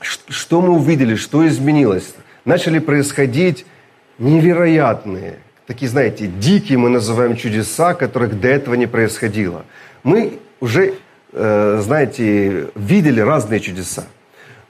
что 0.00 0.60
мы 0.60 0.70
увидели, 0.70 1.14
что 1.14 1.46
изменилось? 1.46 2.14
Начали 2.44 2.80
происходить 2.80 3.64
невероятные, 4.18 5.38
такие, 5.66 5.88
знаете, 5.88 6.26
дикие 6.26 6.76
мы 6.76 6.88
называем 6.90 7.36
чудеса, 7.36 7.94
которых 7.94 8.40
до 8.40 8.48
этого 8.48 8.74
не 8.74 8.86
происходило. 8.86 9.64
Мы 10.02 10.40
уже, 10.60 10.94
э, 11.32 11.80
знаете, 11.82 12.68
видели 12.74 13.20
разные 13.20 13.60
чудеса 13.60 14.04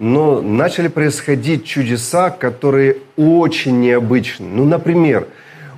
но 0.02 0.42
начали 0.42 0.88
происходить 0.88 1.64
чудеса, 1.64 2.30
которые 2.30 2.96
очень 3.16 3.78
необычны. 3.78 4.48
Ну, 4.48 4.64
например, 4.64 5.28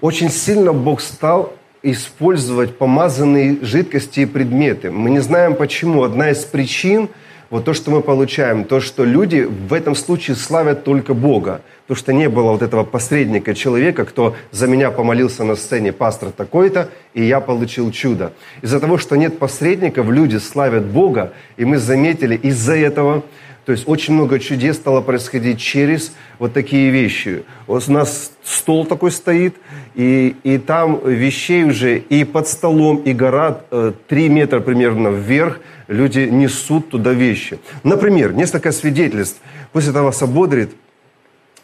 очень 0.00 0.31
сильно 0.31 0.73
Бог 0.73 1.02
стал 1.02 1.52
использовать 1.83 2.78
помазанные 2.78 3.59
жидкости 3.61 4.21
и 4.21 4.26
предметы. 4.26 4.90
Мы 4.90 5.11
не 5.11 5.19
знаем 5.19 5.54
почему. 5.54 6.04
Одна 6.04 6.31
из 6.31 6.38
причин– 6.38 7.11
вот 7.50 7.66
то, 7.66 7.75
что 7.75 7.90
мы 7.90 8.00
получаем, 8.00 8.64
то, 8.64 8.81
что 8.81 9.04
люди 9.04 9.43
в 9.43 9.75
этом 9.75 9.95
случае 9.95 10.37
славят 10.37 10.85
только 10.85 11.12
Бога. 11.12 11.61
Потому 11.87 11.99
что 11.99 12.12
не 12.14 12.31
было 12.31 12.52
вот 12.52 12.62
этого 12.62 12.83
посредника, 12.83 13.54
человека, 13.54 14.07
кто 14.07 14.35
за 14.50 14.66
меня 14.66 14.90
помолился 14.90 15.45
на 15.45 15.54
сцене, 15.54 15.93
пастор 15.93 16.31
такой-то, 16.31 16.88
и 17.12 17.23
я 17.23 17.40
получил 17.40 17.93
чудо. 17.93 18.33
Из-за 18.62 18.81
того, 18.81 18.97
что 18.97 19.16
нет 19.16 19.38
посредников, 19.38 20.09
люди 20.09 20.38
славят 20.38 20.87
Бога, 20.87 21.35
и 21.59 21.66
мы 21.66 21.76
заметили 21.76 22.35
из-за 22.37 22.75
этого 22.75 23.23
то 23.64 23.73
есть 23.73 23.88
очень 23.88 24.14
много 24.14 24.38
чудес 24.38 24.76
стало 24.76 25.00
происходить 25.00 25.59
через 25.59 26.12
вот 26.39 26.52
такие 26.52 26.91
вещи. 26.91 27.45
Вот 27.67 27.89
у 27.89 27.93
нас 27.93 28.32
стол 28.45 28.84
такой 28.84 29.10
стоит, 29.10 29.56
и, 29.95 30.36
и 30.43 30.58
там 30.58 31.00
вещей 31.02 31.65
уже 31.65 31.99
и 31.99 32.25
под 32.25 32.47
столом, 32.47 32.99
и 32.99 33.15
гора 33.15 33.62
э, 33.71 33.93
3 34.08 34.28
метра 34.28 34.60
примерно 34.60 35.08
вверх, 35.08 35.60
люди 35.89 36.28
несут 36.30 36.91
туда 36.91 37.12
вещи. 37.12 37.58
Например, 37.82 38.32
несколько 38.34 38.71
свидетельств. 38.71 39.41
Пусть 39.73 39.89
это 39.89 40.02
вас 40.02 40.21
ободрит. 40.23 40.71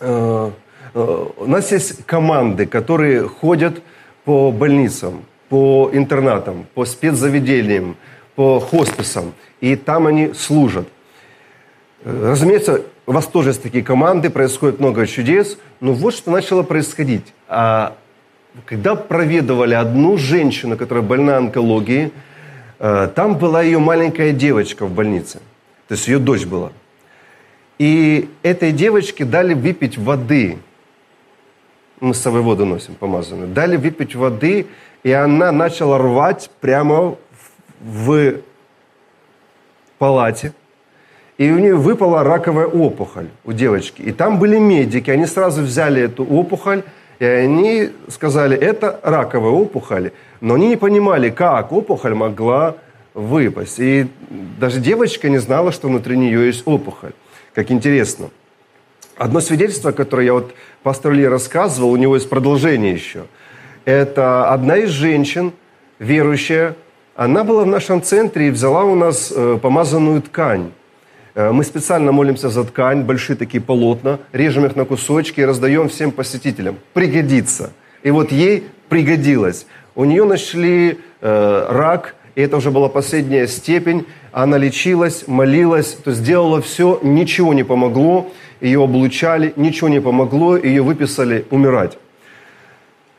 Э, 0.00 0.50
э, 0.94 1.26
у 1.36 1.46
нас 1.46 1.70
есть 1.70 2.06
команды, 2.06 2.64
которые 2.64 3.28
ходят 3.28 3.82
по 4.24 4.50
больницам, 4.50 5.24
по 5.50 5.90
интернатам, 5.92 6.66
по 6.72 6.86
спецзаведениям, 6.86 7.96
по 8.36 8.58
хосписам, 8.58 9.34
и 9.60 9.76
там 9.76 10.06
они 10.06 10.32
служат– 10.32 10.88
Разумеется, 12.04 12.82
у 13.06 13.12
вас 13.12 13.26
тоже 13.26 13.50
есть 13.50 13.62
такие 13.62 13.84
команды, 13.84 14.30
происходит 14.30 14.80
много 14.80 15.06
чудес, 15.06 15.58
но 15.80 15.92
вот 15.92 16.14
что 16.14 16.30
начало 16.30 16.62
происходить. 16.62 17.26
А 17.46 17.96
когда 18.64 18.94
проведывали 18.94 19.74
одну 19.74 20.16
женщину, 20.16 20.76
которая 20.76 21.04
больна 21.04 21.36
онкологией, 21.36 22.12
э, 22.78 23.10
там 23.14 23.36
была 23.36 23.62
ее 23.62 23.78
маленькая 23.78 24.32
девочка 24.32 24.86
в 24.86 24.92
больнице, 24.92 25.40
то 25.88 25.94
есть 25.94 26.08
ее 26.08 26.18
дочь 26.18 26.46
была. 26.46 26.72
И 27.78 28.30
этой 28.42 28.72
девочке 28.72 29.24
дали 29.24 29.52
выпить 29.52 29.98
воды. 29.98 30.58
Мы 32.00 32.14
с 32.14 32.20
собой 32.20 32.40
воду 32.40 32.64
носим 32.64 32.94
помазанную. 32.94 33.48
Дали 33.48 33.76
выпить 33.76 34.14
воды, 34.14 34.66
и 35.02 35.12
она 35.12 35.52
начала 35.52 35.98
рвать 35.98 36.50
прямо 36.60 37.16
в 37.80 38.36
палате– 39.98 40.54
и 41.40 41.50
у 41.52 41.58
нее 41.58 41.74
выпала 41.74 42.22
раковая 42.22 42.66
опухоль 42.66 43.28
у 43.44 43.52
девочки. 43.52 44.02
И 44.02 44.12
там 44.12 44.38
были 44.38 44.58
медики, 44.58 45.10
они 45.10 45.24
сразу 45.24 45.62
взяли 45.62 46.02
эту 46.02 46.22
опухоль, 46.22 46.82
и 47.18 47.24
они 47.24 47.88
сказали, 48.08 48.58
это 48.58 49.00
раковая 49.02 49.50
опухоль. 49.50 50.10
Но 50.42 50.56
они 50.56 50.68
не 50.68 50.76
понимали, 50.76 51.30
как 51.30 51.72
опухоль 51.72 52.12
могла 52.12 52.76
выпасть. 53.14 53.78
И 53.78 54.06
даже 54.58 54.80
девочка 54.80 55.30
не 55.30 55.38
знала, 55.38 55.72
что 55.72 55.88
внутри 55.88 56.18
нее 56.18 56.48
есть 56.48 56.62
опухоль. 56.66 57.14
Как 57.54 57.70
интересно. 57.70 58.28
Одно 59.16 59.40
свидетельство, 59.40 59.92
которое 59.92 60.26
я 60.26 60.34
вот 60.34 60.52
пастору 60.82 61.14
Ли 61.14 61.26
рассказывал, 61.26 61.92
у 61.92 61.96
него 61.96 62.16
есть 62.16 62.28
продолжение 62.28 62.92
еще. 62.92 63.24
Это 63.86 64.50
одна 64.52 64.76
из 64.76 64.90
женщин, 64.90 65.52
верующая, 65.98 66.76
она 67.16 67.44
была 67.44 67.62
в 67.62 67.66
нашем 67.66 68.02
центре 68.02 68.48
и 68.48 68.50
взяла 68.50 68.84
у 68.84 68.94
нас 68.94 69.32
э, 69.34 69.58
помазанную 69.62 70.20
ткань. 70.20 70.72
Э, 71.40 71.52
мы 71.52 71.64
специально 71.64 72.12
молимся 72.12 72.50
за 72.50 72.64
ткань, 72.64 73.02
большие 73.02 73.36
такие 73.36 73.62
полотна, 73.62 74.18
режем 74.32 74.66
их 74.66 74.76
на 74.76 74.84
кусочки 74.84 75.40
и 75.40 75.44
раздаем 75.44 75.88
всем 75.88 76.10
посетителям. 76.10 76.76
Пригодится. 76.92 77.70
И 78.02 78.10
вот 78.10 78.30
ей 78.30 78.64
пригодилось. 78.90 79.66
У 79.94 80.04
нее 80.04 80.24
нашли 80.24 80.98
э, 81.20 81.66
рак, 81.70 82.14
и 82.34 82.42
это 82.42 82.58
уже 82.58 82.70
была 82.70 82.88
последняя 82.88 83.46
степень. 83.46 84.04
Она 84.32 84.58
лечилась, 84.58 85.24
молилась, 85.26 85.94
то 86.04 86.12
сделала 86.12 86.60
все, 86.60 87.00
ничего 87.02 87.54
не 87.54 87.64
помогло. 87.64 88.30
Ее 88.60 88.84
облучали, 88.84 89.54
ничего 89.56 89.88
не 89.88 90.00
помогло, 90.00 90.58
ее 90.58 90.82
выписали 90.82 91.46
умирать. 91.50 91.96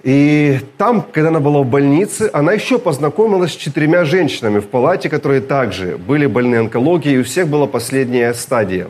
И 0.03 0.59
там, 0.77 1.05
когда 1.11 1.29
она 1.29 1.39
была 1.39 1.61
в 1.61 1.67
больнице, 1.67 2.29
она 2.33 2.53
еще 2.53 2.79
познакомилась 2.79 3.51
с 3.51 3.55
четырьмя 3.55 4.03
женщинами 4.03 4.59
в 4.59 4.67
палате, 4.67 5.09
которые 5.09 5.41
также 5.41 5.97
были 5.97 6.25
больны 6.25 6.55
онкологией, 6.55 7.17
и 7.17 7.19
у 7.19 7.23
всех 7.23 7.47
была 7.47 7.67
последняя 7.67 8.33
стадия. 8.33 8.87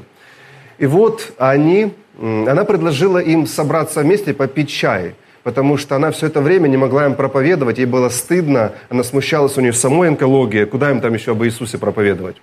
И 0.78 0.86
вот 0.86 1.34
они, 1.38 1.94
она 2.20 2.64
предложила 2.64 3.18
им 3.18 3.46
собраться 3.46 4.02
вместе 4.02 4.34
попить 4.34 4.70
чай, 4.70 5.16
потому 5.44 5.76
что 5.76 5.98
она 5.98 6.12
все 6.12 6.28
это 6.28 6.40
время 6.40 6.70
не 6.70 6.78
могла 6.78 7.06
им 7.06 7.16
проповедовать, 7.16 7.78
ей 7.78 7.86
было 7.86 8.08
стыдно, 8.08 8.72
она 8.90 9.04
смущалась, 9.04 9.58
у 9.58 9.62
нее 9.62 9.74
самой 9.74 10.08
онкология, 10.08 10.66
куда 10.66 10.92
им 10.92 11.02
там 11.02 11.14
еще 11.14 11.32
об 11.32 11.44
Иисусе 11.44 11.78
проповедовать. 11.78 12.38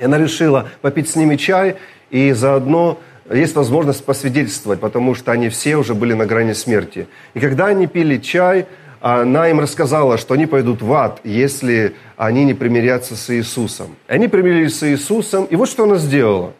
И 0.00 0.04
она 0.04 0.16
решила 0.16 0.70
попить 0.80 1.10
с 1.10 1.16
ними 1.16 1.36
чай 1.36 1.76
и 2.10 2.32
заодно 2.32 2.98
есть 3.36 3.54
возможность 3.54 4.04
посвидетельствовать, 4.04 4.80
потому 4.80 5.14
что 5.14 5.32
они 5.32 5.48
все 5.48 5.76
уже 5.76 5.94
были 5.94 6.12
на 6.12 6.26
грани 6.26 6.52
смерти. 6.52 7.06
И 7.34 7.40
когда 7.40 7.66
они 7.66 7.86
пили 7.86 8.18
чай, 8.18 8.66
она 9.00 9.48
им 9.48 9.58
рассказала, 9.58 10.16
что 10.16 10.34
они 10.34 10.46
пойдут 10.46 10.80
в 10.80 10.92
ад, 10.92 11.20
если 11.24 11.94
они 12.16 12.44
не 12.44 12.54
примирятся 12.54 13.16
с 13.16 13.30
Иисусом. 13.30 13.96
Они 14.06 14.28
примирились 14.28 14.78
с 14.78 14.88
Иисусом, 14.88 15.44
и 15.46 15.56
вот 15.56 15.68
что 15.68 15.84
она 15.84 15.96
сделала. 15.96 16.52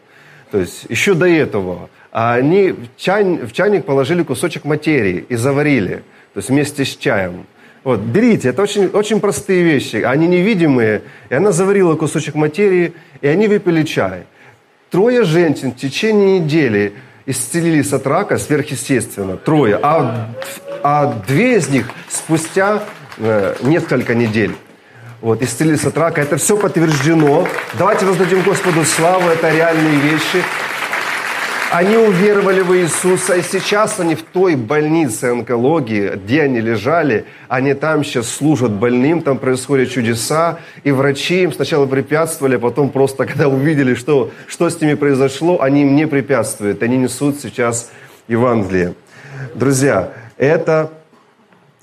То 0.51 0.59
есть 0.59 0.85
еще 0.89 1.13
до 1.13 1.25
этого 1.25 1.89
они 2.11 2.71
в, 2.71 2.95
чай, 2.95 3.23
в 3.23 3.51
чайник 3.53 3.85
положили 3.85 4.21
кусочек 4.23 4.65
материи 4.65 5.25
и 5.27 5.35
заварили, 5.35 6.03
то 6.33 6.37
есть 6.37 6.49
вместе 6.49 6.85
с 6.85 6.95
чаем. 6.95 7.47
Вот, 7.83 7.99
берите, 7.99 8.49
это 8.49 8.61
очень, 8.61 8.85
очень 8.87 9.19
простые 9.19 9.63
вещи, 9.63 9.97
они 9.97 10.27
невидимые. 10.27 11.01
И 11.29 11.33
она 11.33 11.51
заварила 11.51 11.95
кусочек 11.95 12.35
материи, 12.35 12.93
и 13.21 13.27
они 13.27 13.47
выпили 13.47 13.83
чай. 13.83 14.23
Трое 14.93 15.23
женщин 15.23 15.71
в 15.71 15.75
течение 15.75 16.37
недели 16.37 16.93
исцелились 17.25 17.91
от 17.93 18.05
рака 18.05 18.37
сверхъестественно. 18.37 19.37
Трое. 19.37 19.79
А, 19.81 20.29
а 20.83 21.19
две 21.27 21.57
из 21.57 21.67
них 21.69 21.89
спустя 22.07 22.83
э, 23.17 23.55
несколько 23.63 24.13
недель. 24.13 24.55
вот, 25.19 25.41
исцелились 25.41 25.83
от 25.85 25.97
рака. 25.97 26.21
Это 26.21 26.37
все 26.37 26.55
подтверждено. 26.57 27.47
Давайте 27.79 28.05
воздадим 28.05 28.43
Господу 28.43 28.85
славу, 28.85 29.29
это 29.29 29.49
реальные 29.49 29.95
вещи. 29.95 30.43
Они 31.73 31.97
уверовали 31.97 32.61
в 32.61 32.71
Иисуса, 32.77 33.33
и 33.33 33.41
сейчас 33.41 33.99
они 33.99 34.13
в 34.13 34.21
той 34.21 34.55
больнице 34.55 35.31
онкологии, 35.31 36.17
где 36.17 36.43
они 36.43 36.61
лежали, 36.61 37.25
они 37.47 37.73
там 37.73 38.03
сейчас 38.03 38.29
служат 38.29 38.71
больным, 38.73 39.23
там 39.23 39.39
происходят 39.39 39.89
чудеса, 39.89 40.59
и 40.83 40.91
врачи 40.91 41.41
им 41.41 41.51
сначала 41.51 41.87
препятствовали, 41.87 42.57
а 42.57 42.59
потом 42.59 42.91
просто, 42.91 43.25
когда 43.25 43.47
увидели, 43.47 43.95
что, 43.95 44.29
что 44.45 44.69
с 44.69 44.79
ними 44.79 44.93
произошло, 44.93 45.63
они 45.63 45.81
им 45.81 45.95
не 45.95 46.05
препятствуют, 46.05 46.83
они 46.83 46.95
несут 46.95 47.39
сейчас 47.41 47.89
Евангелие. 48.27 48.93
Друзья, 49.55 50.13
это 50.37 50.91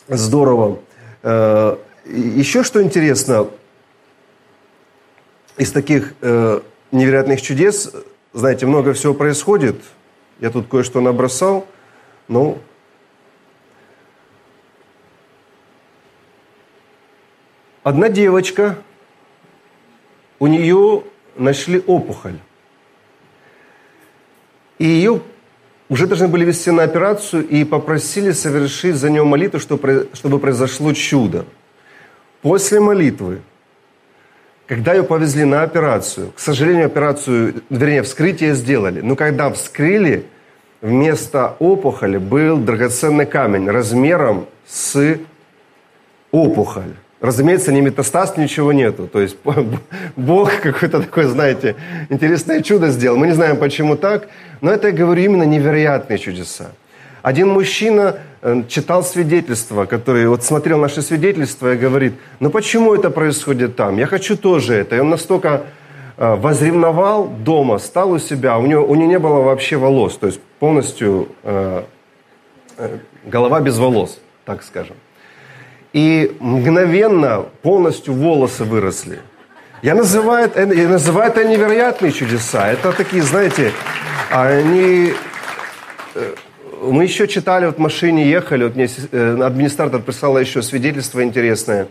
здорово. 0.07 0.79
Э, 1.24 1.79
еще 2.07 2.62
что 2.62 2.81
интересно, 2.81 3.48
из 5.59 5.72
таких 5.72 6.14
э, 6.20 6.61
невероятных 6.92 7.42
чудес 7.42 7.92
знаете, 8.33 8.66
много 8.66 8.93
всего 8.93 9.14
происходит. 9.14 9.77
Я 10.38 10.51
тут 10.51 10.69
кое-что 10.69 11.01
набросал. 11.01 11.66
Ну, 12.29 12.59
одна 17.83 18.09
девочка, 18.09 18.79
у 20.38 20.47
нее 20.47 21.03
нашли 21.37 21.83
опухоль. 21.87 22.38
И 24.79 24.85
ее 24.85 25.21
уже 25.88 26.07
должны 26.07 26.29
были 26.29 26.45
вести 26.45 26.71
на 26.71 26.85
операцию 26.85 27.47
и 27.47 27.64
попросили 27.64 28.31
совершить 28.31 28.95
за 28.95 29.11
нее 29.11 29.25
молитву, 29.25 29.59
чтобы 29.59 30.38
произошло 30.38 30.93
чудо. 30.95 31.45
После 32.43 32.81
молитвы 32.81 33.43
когда 34.70 34.94
ее 34.94 35.02
повезли 35.02 35.44
на 35.44 35.64
операцию, 35.64 36.30
к 36.30 36.38
сожалению, 36.38 36.87
операцию, 36.87 37.64
вернее, 37.70 38.04
вскрытие 38.04 38.54
сделали, 38.54 39.00
но 39.00 39.16
когда 39.16 39.50
вскрыли, 39.50 40.26
вместо 40.80 41.56
опухоли 41.59 42.18
был 42.18 42.56
драгоценный 42.56 43.26
камень 43.26 43.68
размером 43.68 44.46
с 44.68 45.18
опухоль. 46.30 46.94
Разумеется, 47.20 47.72
ни 47.72 47.80
метастаз, 47.80 48.37
ничего 48.37 48.72
нету. 48.72 49.09
То 49.09 49.20
есть 49.20 49.38
Бог 50.16 50.52
какое-то 50.61 51.02
такое, 51.02 51.26
знаете, 51.26 51.74
интересное 52.09 52.62
чудо 52.62 52.90
сделал. 52.90 53.16
Мы 53.18 53.26
не 53.26 53.35
знаем, 53.35 53.56
почему 53.56 53.96
так, 53.96 54.28
но 54.61 54.70
это, 54.70 54.87
я 54.87 54.94
говорю, 54.94 55.20
именно 55.20 55.42
невероятные 55.42 56.20
чудеса. 56.20 56.66
Один 57.22 57.48
мужчина 57.48 58.18
читал 58.68 59.05
свидетельства, 59.05 59.85
который 59.85 60.26
вот 60.26 60.42
смотрел 60.42 60.79
наши 60.79 61.03
свидетельства 61.03 61.74
и 61.74 61.76
говорит, 61.76 62.14
ну 62.40 62.50
почему 62.50 62.94
это 62.94 63.11
происходит 63.11 63.76
там? 63.76 63.98
Я 63.98 64.07
хочу 64.07 64.37
тоже 64.37 64.74
это. 64.74 64.96
И 64.96 64.98
он 64.98 65.11
настолько 65.11 65.64
э, 66.16 66.35
возревновал 66.37 67.29
дома, 67.29 67.79
стал 67.79 68.12
у 68.12 68.18
себя, 68.18 68.57
у 68.59 68.66
него, 68.66 68.85
у 68.85 68.94
него 68.94 69.09
не 69.09 69.18
было 69.18 69.42
вообще 69.42 69.76
волос, 69.76 70.16
то 70.16 70.26
есть 70.26 70.40
полностью 70.59 71.29
э, 71.42 71.83
э, 72.79 72.98
голова 73.26 73.61
без 73.61 73.79
волос, 73.79 74.18
так 74.46 74.62
скажем. 74.62 74.96
И 75.92 76.37
мгновенно 76.40 77.44
полностью 77.62 78.14
волосы 78.14 78.64
выросли. 78.64 79.18
Я 79.83 79.94
называю, 79.94 80.50
я 80.55 80.88
называю 80.88 81.31
это 81.31 81.44
невероятные 81.44 82.12
чудеса. 82.12 82.70
Это 82.70 82.92
такие, 82.92 83.22
знаете, 83.22 83.72
они 84.31 85.14
мы 86.81 87.05
еще 87.05 87.29
читали, 87.29 87.66
вот 87.66 87.77
в 87.77 87.81
машине 87.81 88.29
ехали, 88.29 88.64
вот 88.64 88.75
мне 88.75 88.88
э, 89.12 89.43
администратор 89.43 90.01
прислала 90.01 90.38
еще 90.38 90.62
свидетельство 90.62 91.23
интересное. 91.23 91.88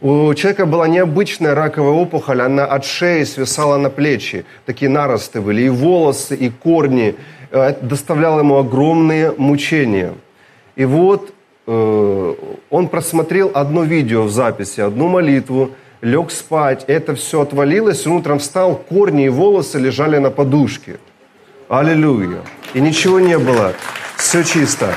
У 0.00 0.32
человека 0.34 0.66
была 0.66 0.88
необычная 0.88 1.54
раковая 1.54 1.92
опухоль, 1.92 2.40
она 2.40 2.64
от 2.64 2.84
шеи 2.84 3.24
свисала 3.24 3.76
на 3.76 3.90
плечи, 3.90 4.44
такие 4.66 4.90
наросты 4.90 5.40
были, 5.40 5.62
и 5.62 5.68
волосы, 5.68 6.34
и 6.34 6.50
корни. 6.50 7.14
Э, 7.50 7.68
это 7.70 7.84
доставляло 7.84 8.40
ему 8.40 8.56
огромные 8.56 9.32
мучения. 9.36 10.14
И 10.76 10.84
вот 10.84 11.32
э, 11.66 12.34
он 12.70 12.88
просмотрел 12.88 13.50
одно 13.54 13.84
видео 13.84 14.24
в 14.24 14.30
записи, 14.30 14.80
одну 14.80 15.08
молитву, 15.08 15.70
лег 16.00 16.30
спать, 16.30 16.84
это 16.86 17.14
все 17.14 17.42
отвалилось, 17.42 18.06
утром 18.06 18.38
встал, 18.38 18.76
корни 18.76 19.26
и 19.26 19.28
волосы 19.28 19.78
лежали 19.78 20.18
на 20.18 20.30
подушке. 20.30 20.98
Аллилуйя. 21.68 22.40
И 22.74 22.80
ничего 22.80 23.20
не 23.20 23.38
было. 23.38 23.74
Все 24.18 24.42
чисто. 24.42 24.94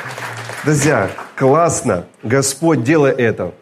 Друзья, 0.65 1.09
классно. 1.37 2.05
Господь, 2.23 2.83
делай 2.83 3.11
это. 3.11 3.53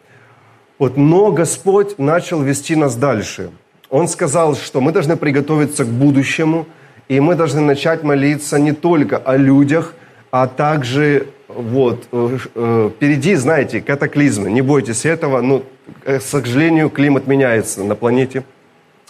Вот, 0.78 0.96
но 0.96 1.30
Господь 1.30 1.98
начал 1.98 2.42
вести 2.42 2.74
нас 2.74 2.96
дальше. 2.96 3.50
Он 3.90 4.08
сказал, 4.08 4.56
что 4.56 4.80
мы 4.80 4.90
должны 4.90 5.16
приготовиться 5.16 5.84
к 5.84 5.88
будущему, 5.88 6.66
и 7.08 7.20
мы 7.20 7.34
должны 7.34 7.60
начать 7.60 8.02
молиться 8.02 8.58
не 8.58 8.72
только 8.72 9.18
о 9.18 9.36
людях, 9.36 9.94
а 10.32 10.46
также 10.46 11.26
вот, 11.46 12.08
э, 12.10 12.90
впереди, 12.96 13.34
знаете, 13.34 13.82
катаклизмы. 13.82 14.50
Не 14.50 14.62
бойтесь 14.62 15.04
этого, 15.04 15.42
но, 15.42 15.62
э, 16.04 16.18
к 16.18 16.22
сожалению, 16.22 16.88
климат 16.88 17.26
меняется 17.26 17.84
на 17.84 17.94
планете. 17.94 18.44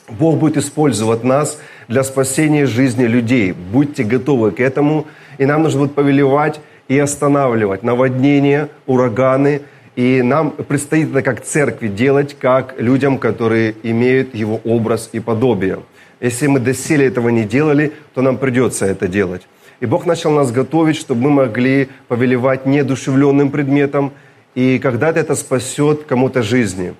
Бог 0.09 0.37
будет 0.39 0.57
использовать 0.57 1.23
нас 1.23 1.59
для 1.87 2.03
спасения 2.03 2.67
жизни 2.67 3.05
людей. 3.05 3.53
Будьте 3.53 4.03
готовы 4.03 4.51
к 4.51 4.61
этому– 4.61 5.07
и 5.41 5.47
нам 5.47 5.63
нужно 5.63 5.81
будет 5.81 5.95
повелевать 5.95 6.61
и 6.87 6.99
останавливать 6.99 7.83
наводнения, 7.83 8.69
ураганы. 8.87 9.63
И 9.97 10.21
нам 10.23 10.51
предстоит 10.51 11.11
это 11.11 11.23
как 11.23 11.41
церкви 11.43 11.89
делать, 11.89 12.37
как 12.39 12.75
людям, 12.79 13.17
которые 13.17 13.75
имеют 13.83 14.35
его 14.35 14.61
образ 14.65 15.09
и 15.13 15.19
подобие. 15.19 15.79
Если 16.21 16.47
мы 16.47 16.61
доселе 16.61 17.07
этого 17.07 17.31
не 17.31 17.45
делали, 17.45 17.93
то 18.15 18.21
нам 18.21 18.37
придется 18.37 18.85
это 18.85 19.09
делать. 19.09 19.49
И 19.81 19.87
Бог 19.87 20.05
начал 20.05 20.31
нас 20.31 20.53
готовить, 20.53 20.97
чтобы 20.97 21.23
мы 21.23 21.31
могли 21.31 21.89
повелевать 22.09 22.67
неодушевленным 22.67 23.51
предметом, 23.51 24.13
и 24.55 24.79
когда-то 24.79 25.21
это 25.21 25.35
спасет 25.35 26.05
кому-то 26.05 26.43
жизни. 26.43 26.93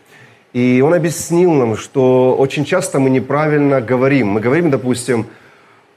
И 0.55 0.83
Он 0.83 0.95
объяснил 0.95 1.53
нам, 1.53 1.77
что 1.77 2.35
очень 2.39 2.65
часто 2.65 3.01
мы 3.01 3.11
неправильно 3.11 3.83
говорим. 3.83 4.29
Мы 4.29 4.41
говорим, 4.41 4.71
допустим, 4.71 5.27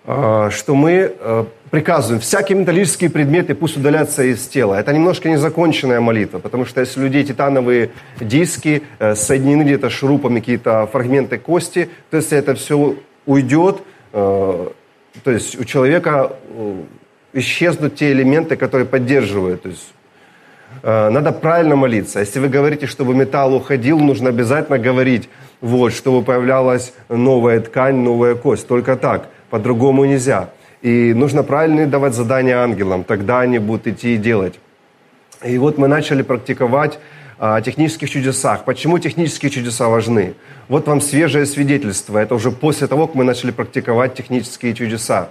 что 0.06 0.76
мы 0.76 1.14
э, 1.18 1.46
приказываем, 1.70 2.20
всякие 2.20 2.58
металлические 2.58 3.10
предметы 3.10 3.56
пусть 3.56 3.78
удалятся 3.78 4.24
из 4.24 4.46
тела. 4.48 4.76
Это 4.76 4.92
немножко 4.92 5.30
незаконченная 5.30 6.02
молитва, 6.02 6.40
потому 6.40 6.66
что 6.66 6.82
если 6.82 7.00
у 7.00 7.04
людей 7.04 7.24
титановые 7.24 7.92
диски 8.20 8.84
э, 9.00 9.16
соединены 9.16 9.64
где-то 9.64 9.90
шурупами, 9.90 10.40
какие-то 10.40 10.88
фрагменты 10.88 11.38
кости, 11.38 11.90
то 12.10 12.18
если 12.18 12.38
это 12.38 12.54
все 12.56 12.98
уйдет, 13.26 13.78
э, 14.12 14.68
то 15.24 15.32
есть 15.32 15.58
у 15.58 15.64
человека 15.64 16.34
исчезнут 17.32 17.96
те 17.96 18.12
элементы, 18.12 18.58
которые 18.58 18.86
поддерживают. 18.86 19.62
То 19.64 19.70
есть 19.70 19.94
надо 20.82 21.32
правильно 21.32 21.76
молиться. 21.76 22.20
Если 22.20 22.40
вы 22.40 22.50
говорите, 22.50 22.88
чтобы 22.88 23.14
металл 23.14 23.54
уходил, 23.54 24.00
нужно 24.00 24.30
обязательно 24.30 24.80
говорить, 24.80 25.30
вот, 25.62 25.94
чтобы 25.94 26.24
появлялась 26.24 26.94
новая 27.10 27.60
ткань, 27.60 27.98
новая 27.98 28.34
кость. 28.34 28.68
Только 28.68 28.96
так. 28.96 29.30
По-другому 29.54 30.06
нельзя. 30.06 30.50
И 30.82 31.14
нужно 31.14 31.44
правильно 31.44 31.86
давать 31.86 32.16
задания 32.16 32.58
ангелам, 32.58 33.04
тогда 33.04 33.42
они 33.42 33.60
будут 33.60 33.86
идти 33.86 34.16
и 34.16 34.18
делать. 34.18 34.56
И 35.46 35.60
вот 35.60 35.78
мы 35.78 35.88
начали 35.88 36.24
практиковать 36.24 36.98
о 37.38 37.62
технических 37.62 38.10
чудесах. 38.10 38.66
Почему 38.66 38.98
технические 38.98 39.52
чудеса 39.52 39.90
важны? 39.90 40.34
Вот 40.70 40.88
вам 40.88 41.02
свежее 41.02 41.46
свидетельство. 41.46 42.18
Это 42.18 42.34
уже 42.34 42.50
после 42.50 42.88
того, 42.88 43.06
как 43.06 43.16
мы 43.16 43.24
начали 43.24 43.52
практиковать 43.52 44.16
технические 44.16 44.74
чудеса. 44.74 45.30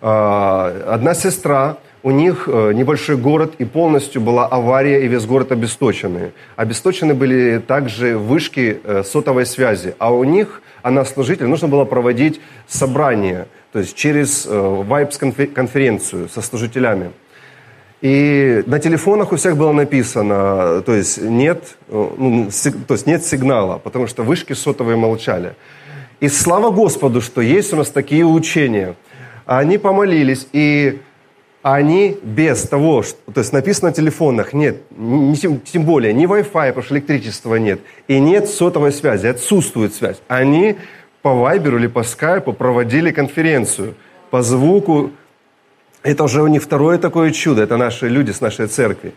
А, 0.00 0.94
одна 0.94 1.12
сестра, 1.12 1.76
у 2.02 2.12
них 2.12 2.48
э, 2.50 2.72
небольшой 2.72 3.18
город, 3.18 3.56
и 3.58 3.66
полностью 3.66 4.22
была 4.22 4.46
авария, 4.46 5.04
и 5.04 5.08
весь 5.08 5.26
город 5.26 5.52
обесточенный. 5.52 6.32
Обесточены 6.56 7.12
были 7.12 7.58
также 7.58 8.16
вышки 8.16 8.80
э, 8.82 9.02
сотовой 9.04 9.44
связи, 9.44 9.94
а 9.98 10.14
у 10.14 10.24
них 10.24 10.62
она 10.82 11.04
служитель, 11.04 11.46
нужно 11.46 11.68
было 11.68 11.84
проводить 11.84 12.40
собрание, 12.66 13.46
то 13.72 13.78
есть 13.78 13.96
через 13.96 14.46
э, 14.46 14.50
Vibes-конференцию 14.50 16.28
со 16.28 16.42
служителями. 16.42 17.10
И 18.00 18.62
на 18.66 18.78
телефонах 18.78 19.32
у 19.32 19.36
всех 19.36 19.56
было 19.56 19.72
написано, 19.72 20.82
то 20.82 20.94
есть 20.94 21.20
нет, 21.20 21.76
э, 21.88 22.08
ну, 22.16 22.48
то 22.86 22.94
есть 22.94 23.06
нет 23.06 23.24
сигнала, 23.24 23.78
потому 23.78 24.06
что 24.06 24.22
вышки 24.22 24.54
сотовые 24.54 24.96
молчали. 24.96 25.54
И 26.20 26.28
слава 26.28 26.70
Господу, 26.70 27.20
что 27.20 27.40
есть 27.40 27.72
у 27.72 27.76
нас 27.76 27.88
такие 27.88 28.24
учения. 28.24 28.94
Они 29.46 29.78
помолились, 29.78 30.46
и 30.52 31.00
они 31.62 32.16
без 32.22 32.62
того, 32.62 33.02
что, 33.02 33.18
то 33.32 33.40
есть 33.40 33.52
написано 33.52 33.88
на 33.88 33.94
телефонах, 33.94 34.52
нет, 34.52 34.82
не, 34.96 35.36
тем 35.36 35.84
более, 35.84 36.12
ни 36.12 36.26
Wi-Fi, 36.26 36.68
потому 36.68 36.82
что 36.82 36.94
электричества 36.94 37.56
нет, 37.56 37.80
и 38.08 38.18
нет 38.18 38.48
сотовой 38.48 38.92
связи, 38.92 39.26
отсутствует 39.26 39.94
связь. 39.94 40.16
Они 40.28 40.76
по 41.22 41.34
Вайберу 41.34 41.78
или 41.78 41.86
по 41.86 42.02
Скайпу 42.02 42.52
проводили 42.52 43.10
конференцию 43.10 43.94
по 44.30 44.42
звуку. 44.42 45.10
Это 46.02 46.24
уже 46.24 46.42
у 46.42 46.46
них 46.46 46.62
второе 46.62 46.98
такое 46.98 47.30
чудо, 47.30 47.62
это 47.62 47.76
наши 47.76 48.08
люди 48.08 48.30
с 48.30 48.40
нашей 48.40 48.66
церкви. 48.68 49.12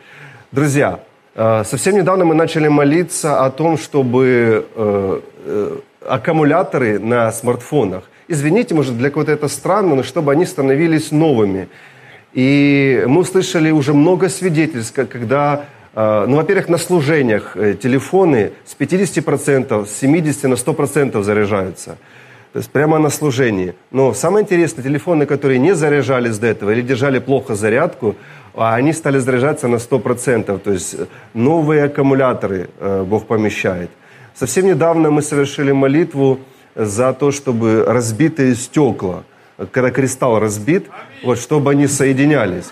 Друзья, 0.52 1.00
Э, 1.36 1.64
совсем 1.66 1.96
недавно 1.96 2.26
мы 2.26 2.36
начали 2.36 2.68
молиться 2.68 3.44
о 3.44 3.50
том, 3.50 3.78
чтобы 3.78 4.68
э, 4.76 5.20
э, 5.46 5.78
аккумуляторы 6.08 7.00
на 7.00 7.32
смартфонах, 7.32 8.04
извините, 8.28 8.76
может, 8.76 8.98
для 8.98 9.10
кого-то 9.10 9.32
это 9.32 9.48
странно, 9.48 9.96
но 9.96 10.04
чтобы 10.04 10.32
они 10.32 10.46
становились 10.46 11.12
новыми. 11.12 11.70
И 12.34 13.04
мы 13.08 13.22
услышали 13.22 13.72
уже 13.72 13.94
много 13.94 14.30
свидетельств, 14.30 14.94
когда, 14.96 15.66
ну, 15.96 16.36
во-первых, 16.36 16.68
на 16.68 16.78
служениях 16.78 17.56
телефоны 17.82 18.54
с 18.66 18.76
50%, 18.76 19.86
с 19.86 20.04
70% 20.04 20.48
на 20.48 20.56
100% 20.56 21.22
заряжаются. 21.22 21.98
То 22.54 22.60
есть 22.60 22.70
прямо 22.70 23.00
на 23.00 23.10
служении. 23.10 23.74
Но 23.90 24.14
самое 24.14 24.44
интересное, 24.44 24.84
телефоны, 24.84 25.26
которые 25.26 25.58
не 25.58 25.74
заряжались 25.74 26.38
до 26.38 26.48
этого 26.48 26.70
или 26.70 26.82
держали 26.82 27.18
плохо 27.18 27.56
зарядку, 27.56 28.16
а 28.54 28.76
они 28.76 28.94
стали 28.94 29.18
заряжаться 29.18 29.68
на 29.68 29.78
100%. 29.78 30.60
То 30.60 30.72
есть 30.72 30.96
новые 31.34 31.86
аккумуляторы 31.86 32.70
э, 32.80 33.04
Бог 33.04 33.26
помещает. 33.26 33.90
Совсем 34.36 34.68
недавно 34.68 35.10
мы 35.10 35.24
совершили 35.24 35.72
молитву 35.72 36.40
за 36.76 37.14
то, 37.14 37.32
чтобы 37.32 37.86
разбитые 37.88 38.54
стекла, 38.54 39.24
когда 39.72 39.90
кристалл 39.90 40.40
разбит, 40.40 40.86
вот, 41.24 41.40
чтобы 41.40 41.72
они 41.72 41.88
соединялись. 41.88 42.72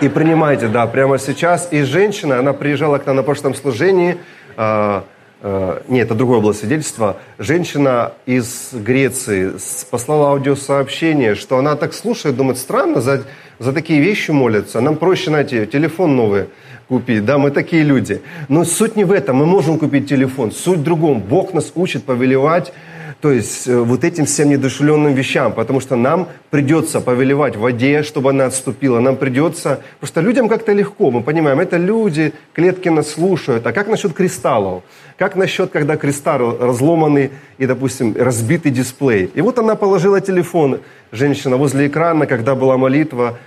И 0.00 0.08
принимайте, 0.08 0.68
да, 0.68 0.86
прямо 0.86 1.18
сейчас. 1.18 1.68
И 1.70 1.82
женщина, 1.82 2.38
она 2.38 2.52
приезжала 2.52 2.98
к 2.98 3.06
нам 3.06 3.16
на 3.16 3.22
прошлом 3.22 3.54
служении, 3.54 4.18
э, 4.56 5.02
э, 5.42 5.80
нет, 5.88 6.06
это 6.06 6.14
другое 6.14 6.40
было 6.40 6.52
свидетельство. 6.52 7.18
Женщина 7.38 8.12
из 8.26 8.70
Греции 8.72 9.52
послала 9.90 10.30
аудиосообщение, 10.30 11.34
что 11.36 11.58
она 11.58 11.76
так 11.76 11.94
слушает, 11.94 12.36
думает, 12.36 12.58
странно, 12.58 13.00
за 13.00 13.22
за 13.62 13.72
такие 13.72 14.00
вещи 14.00 14.32
молятся. 14.32 14.80
Нам 14.80 14.96
проще, 14.96 15.30
знаете, 15.30 15.66
телефон 15.66 16.16
новый 16.16 16.46
купить. 16.88 17.24
Да, 17.24 17.38
мы 17.38 17.52
такие 17.52 17.84
люди. 17.84 18.20
Но 18.48 18.64
суть 18.64 18.96
не 18.96 19.04
в 19.04 19.12
этом. 19.12 19.36
Мы 19.36 19.46
можем 19.46 19.78
купить 19.78 20.08
телефон. 20.08 20.50
Суть 20.50 20.78
в 20.78 20.82
другом. 20.82 21.20
Бог 21.20 21.54
нас 21.54 21.70
учит 21.76 22.02
повелевать 22.02 22.72
то 23.22 23.30
есть 23.30 23.68
э, 23.68 23.78
вот 23.78 24.02
этим 24.02 24.26
всем 24.26 24.48
недушевленным 24.48 25.14
вещам, 25.14 25.52
потому 25.52 25.78
что 25.78 25.94
нам 25.94 26.28
придется 26.50 27.00
повелевать 27.00 27.54
воде, 27.54 28.02
чтобы 28.02 28.30
она 28.30 28.46
отступила, 28.46 28.98
нам 28.98 29.16
придется, 29.16 29.80
потому 30.00 30.08
что 30.08 30.20
людям 30.20 30.48
как-то 30.48 30.72
легко, 30.72 31.12
мы 31.12 31.22
понимаем, 31.22 31.60
это 31.60 31.76
люди, 31.76 32.32
клетки 32.52 32.88
нас 32.88 33.10
слушают, 33.10 33.64
а 33.64 33.72
как 33.72 33.86
насчет 33.86 34.12
кристаллов? 34.12 34.82
Как 35.16 35.36
насчет, 35.36 35.70
когда 35.70 35.96
кристалл 35.96 36.58
разломанный 36.58 37.30
и, 37.58 37.66
допустим, 37.66 38.16
разбитый 38.18 38.72
дисплей? 38.72 39.30
И 39.32 39.40
вот 39.40 39.56
она 39.56 39.76
положила 39.76 40.20
телефон, 40.20 40.80
женщина, 41.12 41.56
возле 41.56 41.86
экрана, 41.86 42.26
когда 42.26 42.56
была 42.56 42.76
молитва, 42.76 43.38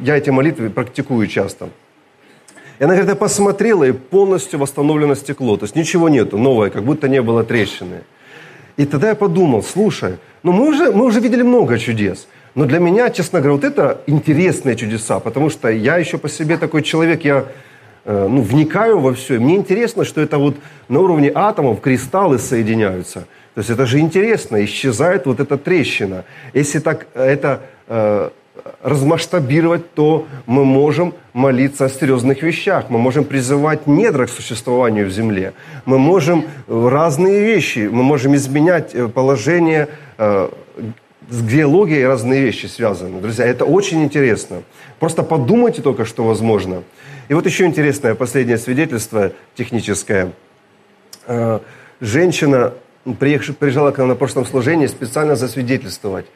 я 0.00 0.16
эти 0.16 0.30
молитвы 0.30 0.70
практикую 0.70 1.26
часто. 1.26 1.68
И 2.78 2.84
она 2.84 2.94
говорит, 2.94 3.10
я 3.10 3.16
посмотрела, 3.16 3.84
и 3.84 3.92
полностью 3.92 4.58
восстановлено 4.58 5.14
стекло. 5.14 5.58
То 5.58 5.64
есть 5.64 5.76
ничего 5.76 6.08
нету, 6.08 6.38
новое, 6.38 6.70
как 6.70 6.84
будто 6.84 7.06
не 7.06 7.20
было 7.20 7.44
трещины. 7.44 8.00
И 8.76 8.86
тогда 8.86 9.08
я 9.08 9.14
подумал, 9.14 9.62
слушай, 9.62 10.18
ну 10.42 10.52
мы 10.52 10.68
уже, 10.68 10.92
мы 10.92 11.04
уже 11.04 11.20
видели 11.20 11.42
много 11.42 11.78
чудес. 11.78 12.26
Но 12.54 12.66
для 12.66 12.78
меня, 12.78 13.10
честно 13.10 13.40
говоря, 13.40 13.54
вот 13.54 13.64
это 13.64 14.00
интересные 14.06 14.76
чудеса, 14.76 15.18
потому 15.20 15.50
что 15.50 15.68
я 15.68 15.96
еще 15.96 16.18
по 16.18 16.28
себе 16.28 16.56
такой 16.56 16.82
человек, 16.82 17.24
я 17.24 17.46
э, 18.04 18.28
ну, 18.28 18.42
вникаю 18.42 19.00
во 19.00 19.12
все. 19.12 19.38
Мне 19.38 19.56
интересно, 19.56 20.04
что 20.04 20.20
это 20.20 20.38
вот 20.38 20.56
на 20.88 21.00
уровне 21.00 21.32
атомов 21.34 21.80
кристаллы 21.80 22.38
соединяются. 22.38 23.26
То 23.54 23.60
есть 23.60 23.70
это 23.70 23.86
же 23.86 23.98
интересно, 23.98 24.64
исчезает 24.64 25.26
вот 25.26 25.40
эта 25.40 25.56
трещина. 25.56 26.24
Если 26.52 26.80
так 26.80 27.06
это 27.14 27.62
э, 27.88 28.30
размасштабировать, 28.82 29.92
то 29.94 30.26
мы 30.46 30.64
можем 30.64 31.14
молиться 31.32 31.86
о 31.86 31.88
серьезных 31.88 32.42
вещах. 32.42 32.90
Мы 32.90 32.98
можем 32.98 33.24
призывать 33.24 33.86
недра 33.86 34.26
к 34.26 34.30
существованию 34.30 35.06
в 35.06 35.10
земле. 35.10 35.52
Мы 35.84 35.98
можем 35.98 36.44
разные 36.68 37.44
вещи, 37.44 37.88
мы 37.90 38.02
можем 38.02 38.34
изменять 38.34 38.94
э, 38.94 39.08
положение, 39.08 39.88
э, 40.18 40.48
с 41.30 41.42
геологией 41.42 42.06
разные 42.06 42.42
вещи 42.42 42.66
связаны. 42.66 43.20
Друзья, 43.20 43.46
это 43.46 43.64
очень 43.64 44.02
интересно. 44.04 44.62
Просто 44.98 45.22
подумайте 45.22 45.80
только, 45.80 46.04
что 46.04 46.24
возможно. 46.24 46.82
И 47.28 47.34
вот 47.34 47.46
еще 47.46 47.64
интересное 47.64 48.14
последнее 48.14 48.58
свидетельство 48.58 49.32
техническое. 49.54 50.32
Э, 51.26 51.60
женщина 52.00 52.74
приезжала 53.18 53.90
к 53.90 53.98
нам 53.98 54.08
на 54.08 54.14
прошлом 54.14 54.46
служении 54.46 54.86
специально 54.86 55.36
засвидетельствовать. 55.36 56.26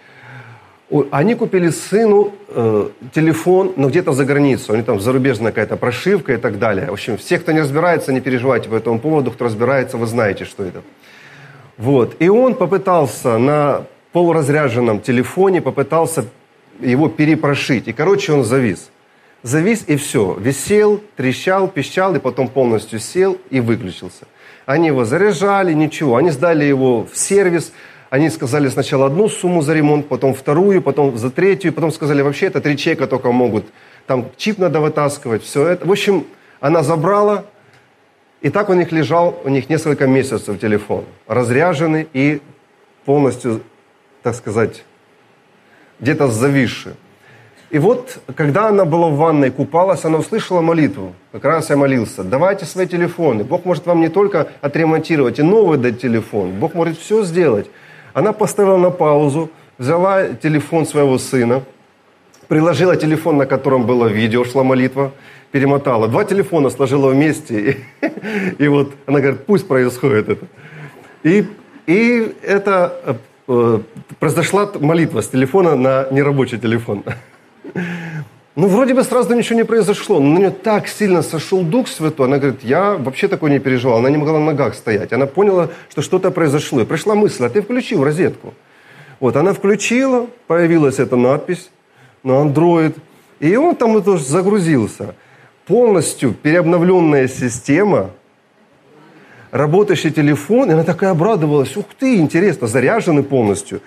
Они 1.11 1.35
купили 1.35 1.69
сыну 1.69 2.33
э, 2.49 2.89
телефон, 3.13 3.75
но 3.77 3.89
где-то 3.89 4.13
за 4.13 4.25
границу. 4.25 4.73
Они 4.73 4.83
там 4.83 5.01
зарубежная 5.01 5.53
какая-то 5.53 5.77
прошивка 5.77 6.33
и 6.33 6.39
так 6.39 6.59
далее. 6.59 6.87
В 6.87 6.95
общем, 6.95 7.19
все, 7.19 7.39
кто 7.39 7.53
не 7.53 7.61
разбирается, 7.61 8.11
не 8.11 8.23
переживайте 8.23 8.71
по 8.71 8.77
этому 8.77 8.99
поводу. 8.99 9.31
Кто 9.31 9.45
разбирается, 9.45 9.99
вы 9.99 10.07
знаете, 10.07 10.47
что 10.47 10.65
это. 10.65 10.83
Вот. 11.77 12.17
И 12.21 12.31
он 12.31 12.55
попытался 12.55 13.37
на 13.37 13.85
полуразряженном 14.13 15.01
телефоне, 15.01 15.61
попытался 15.61 16.25
его 16.81 17.11
перепрошить. 17.11 17.87
И, 17.87 17.93
короче, 17.93 18.33
он 18.33 18.45
завис. 18.45 18.91
Завис 19.43 19.85
и 19.87 19.97
все. 19.97 20.39
Висел, 20.41 21.03
трещал, 21.17 21.69
пищал, 21.69 22.15
и 22.17 22.19
потом 22.19 22.49
полностью 22.49 22.99
сел 22.99 23.37
и 23.51 23.61
выключился. 23.61 24.27
Они 24.65 24.87
его 24.87 25.05
заряжали, 25.05 25.75
ничего. 25.75 26.17
Они 26.17 26.31
сдали 26.31 26.65
его 26.65 27.05
в 27.05 27.15
сервис– 27.15 27.73
они 28.11 28.31
сказали 28.31 28.69
сначала 28.69 29.07
одну 29.07 29.29
сумму 29.29 29.63
за 29.63 29.75
ремонт, 29.75 30.09
потом 30.09 30.35
вторую, 30.35 30.81
потом 30.83 31.17
за 31.19 31.31
третью, 31.31 31.73
потом 31.73 31.93
сказали, 31.93 32.23
вообще 32.23 32.47
это 32.47 32.61
три 32.61 32.77
чека 32.77 33.07
только 33.07 33.33
могут. 33.33 33.67
Там 34.07 34.31
чип 34.37 34.59
надо 34.59 34.81
вытаскивать, 34.81 35.43
все 35.43 35.67
это. 35.67 35.87
В 35.87 35.91
общем, 35.91 36.25
она 36.61 36.83
забрала, 36.83 37.45
и 38.41 38.51
так 38.51 38.71
у 38.71 38.75
них 38.75 38.93
лежал, 38.93 39.39
у 39.45 39.49
них 39.49 39.69
несколько 39.69 40.07
месяцев 40.07 40.59
телефон, 40.59 41.05
разряженный 41.27 42.09
и 42.13 42.41
полностью, 43.05 43.63
так 44.23 44.35
сказать, 44.35 44.85
где-то 46.01 46.29
зависший. 46.29 46.93
И 47.71 47.79
вот, 47.79 48.19
когда 48.35 48.69
она 48.69 48.87
была 48.87 49.09
в 49.09 49.17
ванной, 49.17 49.51
купалась, 49.51 50.05
она 50.07 50.17
услышала 50.17 50.63
молитву. 50.63 51.13
Как 51.33 51.45
раз 51.45 51.69
я 51.69 51.77
молился. 51.77 52.25
Давайте 52.25 52.65
свои 52.65 52.87
телефоны. 52.87 53.45
Бог 53.45 53.67
может 53.67 53.85
вам 53.85 54.01
не 54.01 54.09
только 54.09 54.49
отремонтировать 54.63 55.39
и 55.39 55.43
новый 55.43 55.77
дать 55.77 56.01
телефон. 56.01 56.53
Бог 56.53 56.73
может 56.73 56.99
все 56.99 57.25
сделать. 57.25 57.67
Она 58.15 58.33
поставила 58.33 58.77
на 58.77 58.91
паузу, 58.91 59.51
взяла 59.79 60.29
телефон 60.29 60.87
своего 60.87 61.19
сына, 61.19 61.63
приложила 62.49 62.97
телефон, 62.97 63.37
на 63.37 63.47
котором 63.47 63.87
было 63.87 64.07
видео, 64.07 64.45
шла 64.45 64.65
молитва, 64.65 65.13
перемотала. 65.53 66.09
Два 66.09 66.25
телефона 66.25 66.71
сложила 66.71 67.11
вместе. 67.11 67.79
И, 68.01 68.57
и 68.65 68.69
вот 68.69 68.93
она 69.07 69.21
говорит, 69.21 69.47
пусть 69.47 69.69
происходит 69.69 70.29
это. 70.29 70.47
И, 71.23 71.47
и 71.87 72.35
это 72.43 73.19
э, 73.47 73.79
произошла 74.19 74.71
молитва 74.81 75.21
с 75.21 75.29
телефона 75.29 75.77
на 75.77 76.07
нерабочий 76.11 76.59
телефон. 76.59 77.05
Ну, 78.59 78.67
вроде 78.67 78.93
бы 78.93 79.05
сразу 79.05 79.33
ничего 79.37 79.57
не 79.57 79.65
произошло, 79.65 80.19
но 80.19 80.33
на 80.33 80.39
нее 80.39 80.51
так 80.51 80.89
сильно 80.89 81.23
сошел 81.23 81.63
Дух 81.63 81.87
Святой. 81.87 82.27
Она 82.27 82.39
говорит, 82.39 82.65
я 82.65 82.95
вообще 82.95 83.29
такое 83.29 83.53
не 83.53 83.61
переживала. 83.61 84.01
Она 84.01 84.11
не 84.11 84.17
могла 84.17 84.41
на 84.41 84.47
ногах 84.47 84.75
стоять. 84.75 85.13
Она 85.13 85.27
поняла, 85.27 85.69
что 85.89 86.03
что-то 86.03 86.33
произошло. 86.33 86.81
И 86.81 86.85
пришла 86.85 87.15
мысль, 87.15 87.45
а 87.45 87.51
ты 87.51 87.63
включи 87.63 87.95
в 87.95 88.03
розетку. 88.03 88.55
Вот, 89.21 89.37
она 89.37 89.53
включила, 89.53 90.27
появилась 90.49 90.99
эта 90.99 91.15
надпись 91.15 91.71
на 92.25 92.33
Android, 92.33 92.97
и 93.39 93.55
он 93.55 93.77
там 93.77 94.03
тоже 94.03 94.25
загрузился. 94.25 95.15
Полностью 95.65 96.33
переобновленная 96.35 97.29
система, 97.29 98.11
работающий 99.53 100.11
телефон, 100.11 100.71
и 100.71 100.75
она 100.75 100.83
такая 100.83 101.13
обрадовалась, 101.13 101.77
ух 101.77 101.87
ты, 101.97 102.17
интересно, 102.17 102.67
заряженный 102.67 103.23
полностью. 103.23 103.83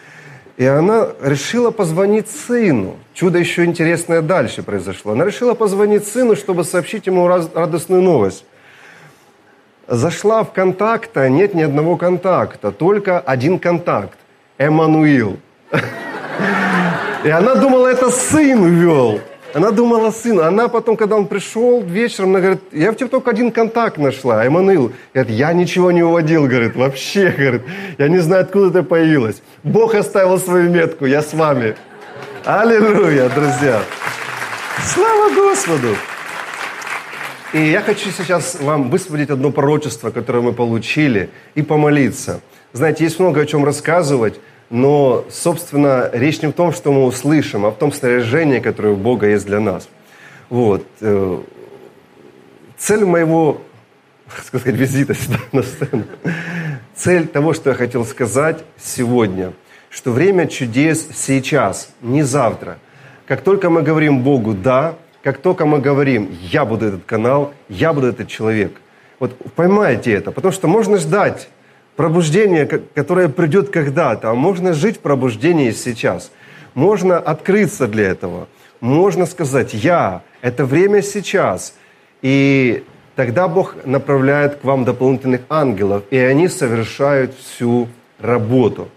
И 0.61 0.65
она 0.67 1.07
решила 1.23 1.71
позвонить 1.71 2.29
сыну. 2.29 2.97
Чудо 3.15 3.39
еще 3.39 3.65
интересное 3.65 4.21
дальше 4.21 4.61
произошло. 4.61 5.13
Она 5.13 5.25
решила 5.25 5.55
позвонить 5.55 6.07
сыну, 6.07 6.35
чтобы 6.35 6.63
сообщить 6.63 7.07
ему 7.07 7.27
радостную 7.27 8.03
новость. 8.03 8.45
Зашла 9.87 10.43
в 10.43 10.53
контакт, 10.53 11.17
а 11.17 11.29
нет 11.29 11.55
ни 11.55 11.63
одного 11.63 11.97
контакта, 11.97 12.71
только 12.71 13.19
один 13.19 13.57
контакт. 13.57 14.19
Эммануил. 14.59 15.39
И 17.23 17.29
она 17.31 17.55
думала, 17.55 17.87
это 17.87 18.11
сын 18.11 18.63
ввел. 18.63 19.19
Она 19.53 19.71
думала 19.71 20.11
сын. 20.11 20.39
Она 20.39 20.67
потом, 20.67 20.95
когда 20.95 21.15
он 21.15 21.27
пришел 21.27 21.81
вечером, 21.81 22.29
она 22.29 22.39
говорит, 22.39 22.61
я 22.71 22.91
в 22.91 22.95
тебе 22.95 23.09
только 23.09 23.31
один 23.31 23.51
контакт 23.51 23.97
нашла, 23.97 24.45
Эммануил. 24.45 24.93
Говорит, 25.13 25.35
я 25.35 25.53
ничего 25.53 25.91
не 25.91 26.03
уводил, 26.03 26.47
говорит, 26.47 26.75
вообще, 26.75 27.29
говорит. 27.29 27.63
Я 27.97 28.07
не 28.07 28.19
знаю, 28.19 28.43
откуда 28.43 28.71
ты 28.71 28.83
появилась. 28.83 29.41
Бог 29.63 29.95
оставил 29.95 30.39
свою 30.39 30.69
метку, 30.69 31.05
я 31.05 31.21
с 31.21 31.33
вами. 31.33 31.75
Аллилуйя, 32.45 33.29
друзья. 33.29 33.81
Слава 34.85 35.33
Господу! 35.33 35.95
И 37.53 37.59
я 37.59 37.81
хочу 37.81 38.09
сейчас 38.11 38.57
вам 38.61 38.89
высвободить 38.89 39.29
одно 39.29 39.51
пророчество, 39.51 40.09
которое 40.09 40.39
мы 40.39 40.53
получили, 40.53 41.29
и 41.53 41.61
помолиться. 41.61 42.39
Знаете, 42.71 43.03
есть 43.03 43.19
много 43.19 43.41
о 43.41 43.45
чем 43.45 43.65
рассказывать, 43.65 44.39
но, 44.71 45.25
собственно, 45.29 46.09
речь 46.11 46.41
не 46.41 46.47
в 46.47 46.53
том, 46.53 46.73
что 46.73 46.91
мы 46.91 47.05
услышим, 47.05 47.65
а 47.65 47.71
в 47.71 47.77
том 47.77 47.91
снаряжении, 47.91 48.59
которое 48.59 48.93
у 48.93 48.97
Бога 48.97 49.27
есть 49.27 49.45
для 49.45 49.59
нас. 49.59 49.87
Вот. 50.49 50.83
Э, 51.01 51.41
Цель 52.81 53.05
моего, 53.05 53.61
сказать, 54.43 54.73
визита 54.75 55.13
сюда 55.13 55.37
на 55.51 55.61
сцену, 55.61 56.03
цель 56.95 57.27
того, 57.27 57.53
что 57.53 57.69
я 57.69 57.75
хотел 57.75 58.05
сказать 58.05 58.63
сегодня, 58.77 59.53
что 59.89 60.11
время 60.11 60.47
чудес 60.47 61.07
сейчас, 61.13 61.93
не 62.01 62.23
завтра. 62.23 62.79
Как 63.27 63.41
только 63.41 63.69
мы 63.69 63.83
говорим 63.83 64.23
Богу 64.23 64.53
«да», 64.53 64.95
как 65.21 65.37
только 65.37 65.67
мы 65.67 65.77
говорим 65.77 66.35
«я 66.41 66.65
буду 66.65 66.87
этот 66.87 67.05
канал», 67.05 67.53
«я 67.69 67.93
буду 67.93 68.07
этот 68.07 68.27
человек», 68.27 68.73
вот 69.19 69.37
поймайте 69.55 70.11
это, 70.11 70.31
потому 70.31 70.51
что 70.51 70.67
можно 70.67 70.97
ждать 70.97 71.49
пробуждения, 71.95 72.65
которое 72.65 73.29
придет 73.29 73.69
когда-то, 73.69 74.29
а 74.29 74.33
можно 74.33 74.73
жить 74.73 74.97
в 74.97 74.99
пробуждении 74.99 75.71
сейчас. 75.71 76.31
Можно 76.73 77.17
открыться 77.17 77.87
для 77.87 78.09
этого. 78.09 78.47
Можно 78.79 79.25
сказать 79.25 79.73
«я», 79.73 80.23
это 80.41 80.65
время 80.65 81.01
сейчас. 81.01 81.75
И 82.21 82.83
тогда 83.15 83.47
Бог 83.47 83.75
направляет 83.85 84.55
к 84.55 84.63
вам 84.63 84.85
дополнительных 84.85 85.41
ангелов, 85.49 86.03
и 86.09 86.17
они 86.17 86.47
совершают 86.47 87.35
всю 87.35 87.87
работу. 88.19 88.89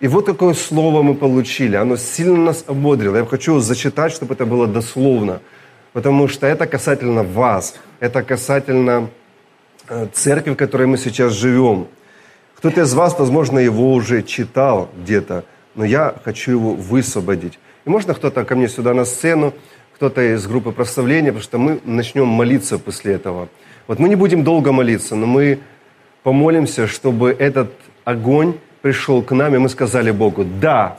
И 0.00 0.08
вот 0.08 0.26
такое 0.26 0.54
слово 0.54 1.02
мы 1.02 1.14
получили. 1.14 1.76
Оно 1.76 1.96
сильно 1.96 2.36
нас 2.36 2.64
ободрило. 2.66 3.16
Я 3.16 3.26
хочу 3.26 3.60
зачитать, 3.60 4.12
чтобы 4.12 4.34
это 4.34 4.46
было 4.46 4.66
дословно. 4.66 5.40
Потому 5.92 6.28
что 6.28 6.46
это 6.46 6.66
касательно 6.66 7.22
вас. 7.22 7.74
Это 8.00 8.22
касательно 8.22 9.10
э, 9.88 10.06
церкви, 10.12 10.52
в 10.52 10.56
которой 10.56 10.86
мы 10.86 10.96
сейчас 10.96 11.32
живем. 11.32 11.86
Кто-то 12.60 12.82
из 12.82 12.92
вас, 12.92 13.18
возможно, 13.18 13.58
его 13.58 13.94
уже 13.94 14.22
читал 14.22 14.90
где-то, 15.02 15.44
но 15.74 15.82
я 15.82 16.14
хочу 16.22 16.50
его 16.50 16.74
высвободить. 16.74 17.58
И 17.86 17.88
можно 17.88 18.12
кто-то 18.12 18.44
ко 18.44 18.54
мне 18.54 18.68
сюда 18.68 18.92
на 18.92 19.06
сцену, 19.06 19.54
кто-то 19.94 20.34
из 20.34 20.46
группы 20.46 20.70
прославления, 20.70 21.32
потому 21.32 21.42
что 21.42 21.56
мы 21.56 21.80
начнем 21.86 22.26
молиться 22.26 22.78
после 22.78 23.14
этого. 23.14 23.48
Вот 23.86 23.98
мы 23.98 24.10
не 24.10 24.14
будем 24.14 24.44
долго 24.44 24.72
молиться, 24.72 25.16
но 25.16 25.26
мы 25.26 25.60
помолимся, 26.22 26.86
чтобы 26.86 27.30
этот 27.30 27.72
огонь 28.04 28.58
пришел 28.82 29.22
к 29.22 29.32
нам, 29.32 29.54
и 29.54 29.58
мы 29.58 29.70
сказали 29.70 30.10
Богу, 30.10 30.44
да, 30.44 30.98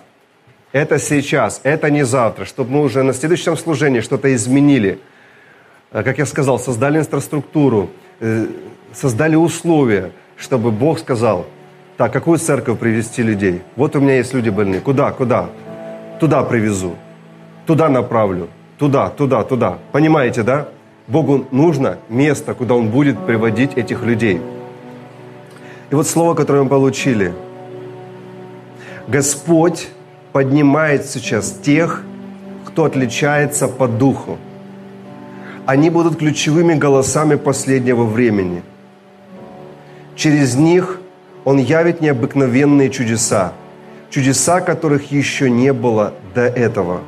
это 0.71 0.97
сейчас, 0.97 1.61
это 1.61 1.91
не 1.91 2.03
завтра, 2.05 2.45
чтобы 2.45 2.71
мы 2.71 2.81
уже 2.81 3.03
на 3.03 3.13
следующем 3.13 3.55
служении 3.55 3.99
что-то 3.99 4.33
изменили. 4.33 4.97
Э, 5.91 6.01
как 6.01 6.17
я 6.17 6.25
сказал, 6.25 6.57
создали 6.57 6.97
инфраструктуру, 6.97 7.91
э, 8.19 8.47
создали 8.93 9.35
условия, 9.35 10.11
чтобы 10.41 10.71
Бог 10.71 10.99
сказал, 10.99 11.45
так, 11.97 12.11
какую 12.11 12.39
церковь 12.39 12.79
привести 12.79 13.21
людей? 13.21 13.61
Вот 13.75 13.95
у 13.95 13.99
меня 13.99 14.15
есть 14.17 14.33
люди 14.33 14.49
больные. 14.49 14.81
Куда, 14.81 15.11
куда? 15.11 15.49
Туда 16.19 16.43
привезу, 16.43 16.95
туда 17.67 17.89
направлю, 17.89 18.49
туда, 18.79 19.09
туда, 19.09 19.43
туда. 19.43 19.77
Понимаете, 19.91 20.41
да? 20.43 20.67
Богу 21.07 21.45
нужно 21.51 21.97
место, 22.09 22.53
куда 22.55 22.73
Он 22.73 22.89
будет 22.89 23.19
приводить 23.25 23.77
этих 23.77 24.03
людей. 24.03 24.41
И 25.91 25.95
вот 25.95 26.07
слово, 26.07 26.33
которое 26.33 26.63
мы 26.63 26.69
получили. 26.69 27.33
Господь 29.07 29.89
поднимает 30.31 31.05
сейчас 31.05 31.51
тех, 31.51 32.03
кто 32.65 32.85
отличается 32.85 33.67
по 33.67 33.87
духу. 33.87 34.37
Они 35.65 35.89
будут 35.89 36.17
ключевыми 36.17 36.73
голосами 36.73 37.35
последнего 37.35 38.05
времени. 38.05 38.63
Через 40.21 40.55
них 40.55 40.99
Он 41.45 41.57
явит 41.57 41.99
необыкновенные 41.99 42.91
чудеса, 42.91 43.53
чудеса, 44.11 44.61
которых 44.61 45.11
еще 45.11 45.49
не 45.49 45.73
было 45.73 46.13
до 46.35 46.41
этого. 46.43 46.99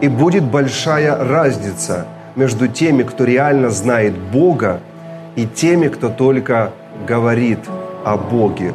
И 0.00 0.08
будет 0.08 0.42
большая 0.42 1.16
разница 1.16 2.08
между 2.34 2.66
теми, 2.66 3.04
кто 3.04 3.22
реально 3.22 3.70
знает 3.70 4.18
Бога, 4.18 4.80
и 5.36 5.46
теми, 5.46 5.86
кто 5.86 6.08
только 6.08 6.72
говорит 7.06 7.60
о 8.04 8.16
Боге. 8.16 8.72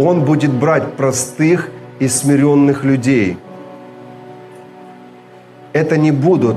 Он 0.00 0.24
будет 0.24 0.52
брать 0.52 0.94
простых 0.94 1.68
и 2.00 2.08
смиренных 2.08 2.82
людей. 2.82 3.38
Это 5.72 5.96
не 5.96 6.10
будут 6.10 6.56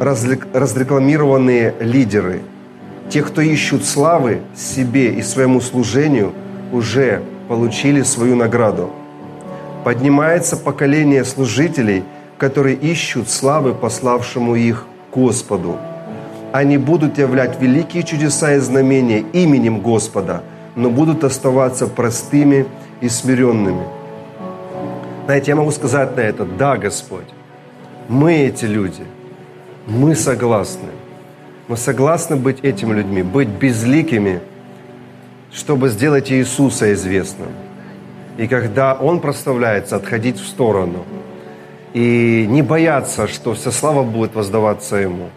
разрекламированные 0.00 1.74
лидеры. 1.80 2.40
Те, 3.10 3.22
кто 3.22 3.40
ищут 3.40 3.84
славы 3.84 4.40
себе 4.56 5.14
и 5.14 5.22
своему 5.22 5.60
служению, 5.60 6.32
уже 6.72 7.22
получили 7.48 8.02
свою 8.02 8.36
награду. 8.36 8.90
Поднимается 9.84 10.56
поколение 10.56 11.24
служителей, 11.24 12.04
которые 12.38 12.76
ищут 12.76 13.28
славы 13.28 13.74
пославшему 13.74 14.56
их 14.56 14.86
Господу. 15.12 15.76
Они 16.52 16.78
будут 16.78 17.18
являть 17.18 17.60
великие 17.60 18.02
чудеса 18.02 18.54
и 18.54 18.58
знамения 18.58 19.24
именем 19.32 19.80
Господа, 19.80 20.42
но 20.74 20.90
будут 20.90 21.24
оставаться 21.24 21.86
простыми 21.86 22.66
и 23.00 23.08
смиренными. 23.08 23.84
Знаете, 25.26 25.52
я 25.52 25.56
могу 25.56 25.70
сказать 25.70 26.16
на 26.16 26.20
это, 26.20 26.44
да, 26.44 26.76
Господь, 26.76 27.28
мы 28.08 28.34
эти 28.34 28.64
люди, 28.64 29.04
мы 29.86 30.14
согласны. 30.14 30.88
Мы 31.66 31.76
согласны 31.76 32.36
быть 32.36 32.60
этими 32.60 32.92
людьми, 32.92 33.22
быть 33.22 33.48
безликими, 33.48 34.40
чтобы 35.52 35.88
сделать 35.88 36.30
Иисуса 36.30 36.92
известным. 36.92 37.48
И 38.36 38.46
когда 38.48 38.94
Он 38.94 39.20
проставляется, 39.20 39.96
отходить 39.96 40.38
в 40.38 40.46
сторону. 40.46 41.04
И 41.94 42.46
не 42.48 42.62
бояться, 42.62 43.28
что 43.28 43.54
вся 43.54 43.70
слава 43.70 44.02
будет 44.02 44.34
воздаваться 44.34 44.96
Ему. 44.96 45.30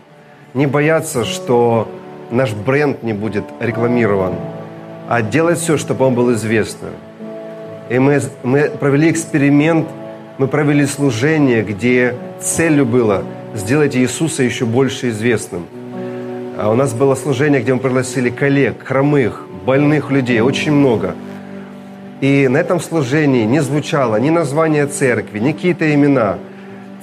Не 0.53 0.65
бояться, 0.65 1.23
что 1.23 1.87
наш 2.31 2.53
бренд 2.53 3.03
не 3.03 3.13
будет 3.13 3.45
рекламирован, 3.59 4.33
а 5.07 5.21
делать 5.21 5.59
все, 5.59 5.77
чтобы 5.77 6.05
он 6.05 6.15
был 6.15 6.33
известным. 6.33 6.91
И 7.89 7.99
мы, 7.99 8.19
мы 8.43 8.69
провели 8.69 9.09
эксперимент, 9.11 9.87
мы 10.37 10.47
провели 10.47 10.85
служение, 10.85 11.63
где 11.63 12.15
целью 12.41 12.85
было 12.85 13.23
сделать 13.55 13.95
Иисуса 13.95 14.43
еще 14.43 14.65
больше 14.65 15.09
известным. 15.09 15.67
А 16.57 16.71
у 16.71 16.75
нас 16.75 16.93
было 16.93 17.15
служение, 17.15 17.61
где 17.61 17.73
мы 17.73 17.79
пригласили 17.79 18.29
коллег, 18.29 18.83
хромых, 18.83 19.45
больных 19.65 20.09
людей, 20.09 20.41
очень 20.41 20.71
много. 20.71 21.15
И 22.19 22.47
на 22.47 22.57
этом 22.57 22.79
служении 22.79 23.45
не 23.45 23.61
звучало 23.61 24.15
ни 24.15 24.31
название 24.31 24.87
церкви, 24.87 25.37
ни 25.37 25.51
какие-то 25.51 25.93
имена. 25.93 26.39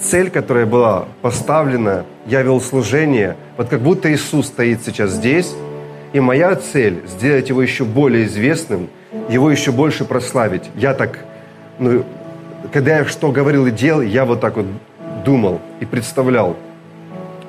Цель, 0.01 0.29
которая 0.29 0.67
была 0.67 1.07
поставлена, 1.23 2.05
я 2.27 2.43
вел 2.43 2.61
служение, 2.61 3.37
вот 3.57 3.69
как 3.69 3.81
будто 3.81 4.13
Иисус 4.13 4.47
стоит 4.49 4.85
сейчас 4.85 5.13
здесь, 5.13 5.55
и 6.13 6.19
моя 6.19 6.57
цель– 6.57 7.05
сделать 7.07 7.49
его 7.49 7.63
еще 7.63 7.85
более 7.85 8.27
известным– 8.27 8.89
его 9.29 9.51
еще 9.51 9.73
больше 9.73 10.05
прославить. 10.05 10.65
Я 10.75 10.95
так, 10.95 11.19
ну, 11.79 12.05
когда 12.73 12.99
я 12.99 13.05
что 13.05 13.31
говорил 13.31 13.67
и 13.67 13.71
делал, 13.71 14.03
я 14.03 14.25
вот 14.25 14.41
так 14.41 14.57
вот 14.57 14.67
думал 15.25 15.61
и 15.81 15.87
представлял. 15.87 16.57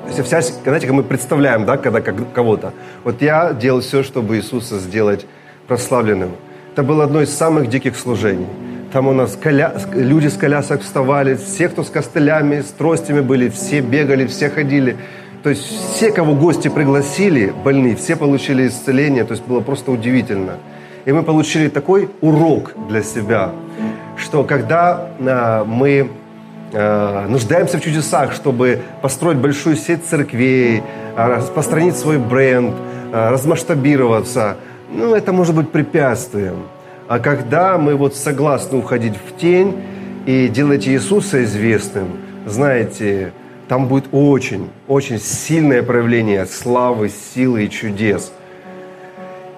Есть 0.07 0.23
вся, 0.23 0.41
знаете, 0.41 0.87
как 0.87 0.95
мы 0.95 1.03
представляем, 1.03 1.65
да, 1.65 1.77
когда 1.77 2.01
как, 2.01 2.15
кого-то. 2.33 2.73
Вот 3.03 3.21
я 3.21 3.53
делал 3.53 3.81
все, 3.81 4.03
чтобы 4.03 4.37
Иисуса 4.37 4.79
сделать 4.79 5.25
прославленным. 5.67 6.31
Это 6.73 6.83
было 6.83 7.03
одно 7.05 7.21
из 7.21 7.35
самых 7.35 7.69
диких 7.69 7.95
служений. 7.97 8.47
Там 8.91 9.07
у 9.07 9.13
нас 9.13 9.37
коля... 9.41 9.73
люди 9.93 10.27
с 10.27 10.33
колясок 10.33 10.81
вставали, 10.81 11.35
все, 11.35 11.69
кто 11.69 11.83
с 11.83 11.89
костылями, 11.89 12.61
с 12.61 12.67
тростями 12.67 13.21
были, 13.21 13.49
все 13.49 13.81
бегали, 13.81 14.25
все 14.25 14.49
ходили. 14.49 14.95
То 15.43 15.49
есть 15.49 15.63
все, 15.93 16.11
кого 16.11 16.33
гости 16.33 16.69
пригласили, 16.69 17.53
больные, 17.63 17.95
все 17.95 18.15
получили 18.15 18.67
исцеление. 18.67 19.25
То 19.25 19.33
есть 19.33 19.45
было 19.45 19.59
просто 19.59 19.91
удивительно. 19.91 20.57
И 21.05 21.11
мы 21.11 21.23
получили 21.23 21.67
такой 21.67 22.09
урок 22.21 22.73
для 22.87 23.03
себя, 23.03 23.51
что 24.17 24.43
когда 24.43 25.09
э, 25.19 25.63
мы 25.65 26.09
нуждаемся 27.29 27.77
в 27.77 27.81
чудесах, 27.81 28.33
чтобы 28.33 28.81
построить 29.01 29.37
большую 29.37 29.75
сеть 29.75 30.05
церквей, 30.05 30.83
э, 31.15 31.27
распространить 31.27 31.95
свой 31.95 32.17
бренд, 32.17 32.75
э, 33.11 33.29
размасштабироваться, 33.29 34.57
ну, 34.91 35.15
это 35.15 35.33
может 35.33 35.55
быть 35.55 35.71
препятствием. 35.71 36.63
А 37.07 37.19
когда 37.19 37.77
мы 37.77 37.95
вот 37.95 38.15
согласны 38.15 38.77
уходить 38.77 39.13
в 39.15 39.39
тень 39.39 39.83
и 40.25 40.47
делать 40.47 40.87
Иисуса 40.87 41.43
известным, 41.43 42.17
знаете, 42.45 43.31
там 43.67 43.87
будет 43.87 44.05
очень, 44.11 44.69
очень 44.87 45.19
сильное 45.19 45.83
проявление 45.83 46.45
славы, 46.45 47.09
силы 47.33 47.65
и 47.65 47.69
чудес– 47.69 48.31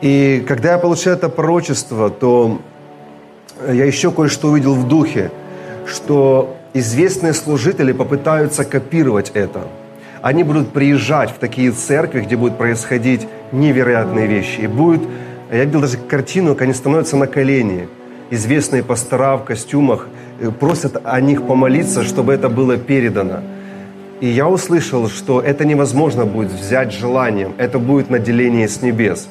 и 0.02 0.46
когда 0.48 0.74
я 0.74 0.78
получил 0.78 1.14
это 1.14 1.28
пророчество, 1.28 2.10
то 2.10 2.60
я 3.68 3.86
еще 3.86 4.12
кое-что 4.12 4.50
увидел 4.50 4.76
в 4.76 4.88
духе, 4.88 5.32
что 5.88 6.57
известные 6.80 7.34
служители 7.34 7.92
попытаются 7.92 8.64
копировать 8.64 9.32
это. 9.34 9.68
Они 10.22 10.44
будут 10.44 10.74
приезжать 10.74 11.30
в 11.32 11.38
такие 11.40 11.72
церкви, 11.72 12.22
где 12.22 12.36
будут 12.36 12.58
происходить 12.58 13.28
невероятные 13.52 14.28
вещи. 14.28 14.62
И 14.62 14.68
будет, 14.68 15.02
я 15.52 15.64
видел 15.66 15.82
даже 15.82 15.98
картину, 15.98 16.54
как 16.54 16.64
они 16.64 16.74
становятся 16.74 17.18
на 17.18 17.28
колени. 17.28 17.88
Известные 18.30 18.84
пастора 18.84 19.38
в 19.38 19.46
костюмах 19.46 20.08
э, 20.40 20.52
просят 20.52 21.00
о 21.04 21.22
них 21.22 21.44
помолиться, 21.44 22.04
чтобы 22.04 22.34
это 22.34 22.50
было 22.50 22.78
передано. 22.78 23.42
И 24.20 24.28
я 24.28 24.48
услышал, 24.48 25.08
что 25.10 25.40
это 25.42 25.64
невозможно 25.64 26.26
будет 26.26 26.52
взять 26.52 26.92
желанием, 26.92 27.54
это 27.58 27.78
будет 27.78 28.10
наделение 28.10 28.68
с 28.68 28.82
небес. 28.82 29.30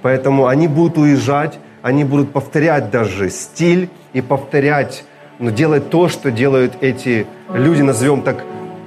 Поэтому 0.00 0.46
они 0.46 0.68
будут 0.68 0.98
уезжать, 0.98 1.58
они 1.82 2.04
будут 2.04 2.32
повторять 2.32 2.90
даже 2.90 3.30
стиль 3.30 3.90
и 4.12 4.20
повторять, 4.20 5.04
но 5.38 5.50
делать 5.50 5.90
то, 5.90 6.08
что 6.08 6.30
делают 6.30 6.74
эти 6.80 7.26
люди, 7.52 7.82
назовем 7.82 8.22
так, 8.22 8.44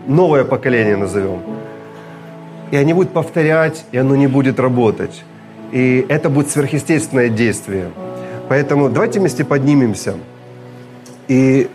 новое 0.07 0.43
поколение 0.43 0.95
назовем. 0.97 1.41
И 2.71 2.77
они 2.77 2.93
будут 2.93 3.11
повторять, 3.11 3.85
и 3.91 3.97
оно 3.97 4.15
не 4.15 4.27
будет 4.27 4.59
работать. 4.59 5.23
И 5.71 6.05
это 6.09 6.29
будет 6.29 6.49
сверхъестественное 6.49 7.29
действие. 7.29 7.89
Поэтому 8.47 8.89
давайте 8.89 9.19
вместе 9.19 9.43
поднимемся. 9.43 10.15
И 11.27 11.69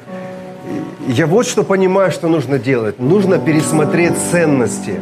я 1.08 1.26
вот 1.26 1.46
что 1.46 1.64
понимаю, 1.64 2.10
что 2.10 2.28
нужно 2.28 2.58
делать. 2.58 3.00
Нужно 3.00 3.38
пересмотреть 3.38 4.14
ценности. 4.30 4.94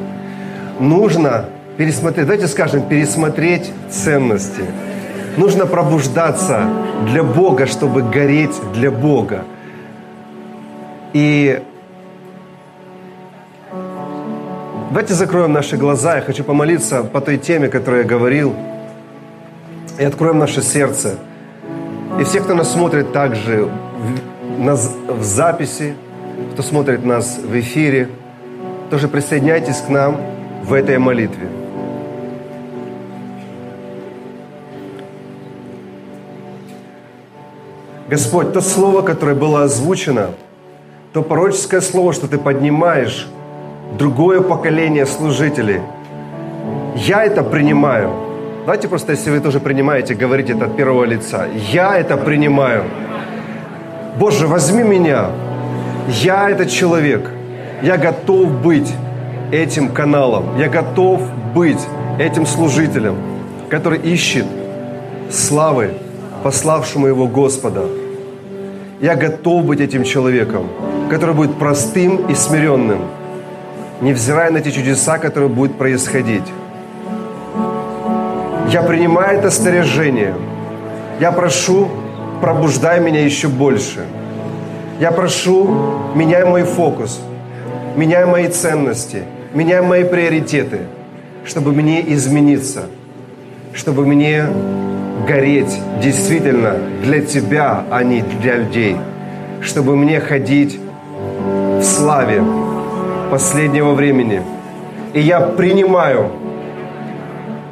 Нужно 0.81 1.47
пересмотреть, 1.77 2.27
давайте 2.27 2.49
скажем, 2.49 2.83
пересмотреть 2.83 3.71
ценности. 3.91 4.63
Нужно 5.37 5.67
пробуждаться 5.67 6.65
для 7.07 7.23
Бога, 7.23 7.67
чтобы 7.67 8.03
гореть 8.03 8.57
для 8.75 8.91
Бога. 8.91 9.45
И 11.13 11.63
давайте 14.91 15.15
закроем 15.15 15.53
наши 15.53 15.77
глаза. 15.77 16.17
Я 16.17 16.23
хочу 16.23 16.45
помолиться 16.45 17.03
по 17.03 17.21
той 17.21 17.39
теме, 17.39 17.69
которую 17.69 18.03
я 18.03 18.09
говорил. 18.09 18.55
И 19.99 20.05
откроем 20.05 20.39
наше 20.39 20.63
сердце. 20.63 21.19
И 22.21 22.25
все, 22.25 22.41
кто 22.41 22.55
нас 22.55 22.73
смотрит 22.73 23.13
также 23.13 23.69
в 24.59 25.23
записи, 25.23 25.95
кто 26.53 26.63
смотрит 26.63 27.05
нас 27.05 27.39
в 27.39 27.59
эфире, 27.59 28.09
тоже 28.91 29.09
присоединяйтесь 29.09 29.81
к 29.81 29.89
нам 29.89 30.21
в 30.63 30.73
этой 30.73 30.99
молитве. 30.99 31.49
Господь, 38.09 38.53
то 38.53 38.61
слово, 38.61 39.03
которое 39.03 39.35
было 39.35 39.65
озвучено, 39.65 40.31
то 41.19 41.23
пророческое 41.23 41.81
слово, 41.81 42.13
что 42.13 42.29
Ты 42.29 42.39
поднимаешь 42.39 43.27
другое 43.99 44.41
поколение 44.41 45.05
служителей, 45.05 45.81
я 46.95 47.25
это 47.25 47.43
принимаю. 47.43 48.13
Давайте 48.61 48.87
просто, 48.87 49.13
если 49.13 49.31
вы 49.31 49.41
тоже 49.41 49.59
принимаете, 49.59 50.15
говорите 50.15 50.53
это 50.53 50.67
от 50.67 50.77
первого 50.77 51.03
лица. 51.03 51.47
Я 51.73 51.99
это 51.99 52.17
принимаю. 52.17 52.85
Боже, 54.17 54.47
возьми 54.47 54.85
меня. 54.85 55.31
Я 56.23 56.51
этот 56.51 56.71
человек. 56.71 57.29
Я 57.83 57.97
готов 57.97 58.63
быть 58.63 58.95
этим 59.51 59.89
каналом. 59.89 60.57
Я 60.57 60.69
готов 60.69 61.21
быть 61.53 61.81
этим 62.21 62.47
служителем, 62.47 63.17
который 63.69 63.99
ищет 63.99 64.47
славы 65.31 65.95
пославшему 66.45 67.09
его 67.09 67.27
Господа. 67.27 67.87
Я 69.01 69.17
готов 69.17 69.65
быть 69.65 69.81
этим 69.81 70.05
человеком, 70.05 70.69
который 71.09 71.35
будет 71.35 71.59
простым 71.59 72.27
и 72.27 72.35
смиренным, 72.35 73.01
невзирая 74.01 74.51
на 74.51 74.61
те 74.61 74.71
чудеса, 74.71 75.19
которые 75.19 75.49
будут 75.49 75.77
происходить. 75.77 76.45
Я 78.71 78.83
принимаю 78.83 79.39
это 79.39 79.51
снаряжение. 79.51 80.35
Я 81.21 81.33
прошу 81.33 81.89
пробуждай 82.41 83.01
меня 83.01 83.25
еще 83.25 83.49
больше. 83.49 84.05
Я 85.01 85.13
прошу, 85.13 85.69
меняй 86.15 86.45
мой 86.45 86.65
фокус, 86.65 87.21
меняй 87.97 88.27
мои 88.27 88.49
ценности, 88.49 89.23
меняй 89.55 89.81
мои 89.81 90.05
приоритеты, 90.05 90.81
чтобы 91.45 91.73
мне 91.73 92.13
измениться, 92.15 92.87
чтобы 93.73 94.07
мне 94.07 94.47
гореть 95.27 95.81
действительно 96.03 96.75
для 97.03 97.21
Тебя, 97.21 97.85
а 97.91 98.03
не 98.03 98.23
для 98.41 98.57
людей, 98.57 98.97
чтобы 99.61 99.97
мне 99.97 100.21
ходить 100.21 100.79
славе 102.09 102.43
последнего 103.31 103.93
времени. 103.93 104.41
И 105.13 105.21
я 105.21 105.41
принимаю, 105.41 106.31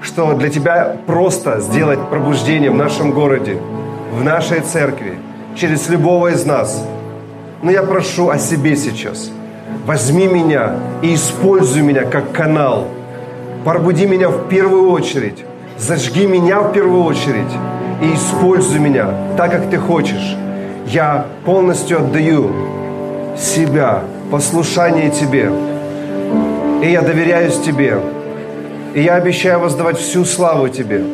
что 0.02 0.34
для 0.34 0.50
Тебя 0.50 0.96
просто 1.06 1.60
сделать 1.60 1.98
пробуждение 2.10 2.70
в 2.70 2.74
нашем 2.74 3.12
городе– 3.12 3.56
в 4.12 4.22
нашей 4.24 4.60
церкви, 4.60 5.14
через 5.56 5.88
любого 5.88 6.28
из 6.28 6.44
нас. 6.44 6.86
Но 7.62 7.70
я 7.70 7.82
прошу 7.82 8.28
о 8.28 8.38
себе 8.38 8.76
сейчас. 8.76 9.30
Возьми 9.86 10.26
меня 10.26 10.74
и 11.02 11.14
используй 11.14 11.82
меня 11.82 12.04
как 12.04 12.32
канал. 12.32 12.88
Пробуди 13.64 14.06
меня 14.06 14.28
в 14.28 14.48
первую 14.48 14.90
очередь. 14.90 15.44
Зажги 15.78 16.26
меня 16.26 16.60
в 16.60 16.72
первую 16.72 17.04
очередь. 17.04 17.52
И 18.02 18.14
используй 18.14 18.80
меня 18.80 19.08
так, 19.36 19.50
как 19.50 19.70
ты 19.70 19.78
хочешь. 19.78 20.36
Я 20.86 21.26
полностью 21.44 21.98
отдаю 21.98 22.50
себя, 23.38 24.02
послушание 24.30 25.10
Тебе. 25.10 25.50
И 26.82 26.90
я 26.90 27.02
доверяюсь 27.02 27.58
Тебе. 27.58 27.98
И 28.94 29.02
я 29.02 29.14
обещаю 29.14 29.60
воздавать 29.60 29.98
всю 29.98 30.24
славу 30.24 30.68
Тебе. 30.68 31.04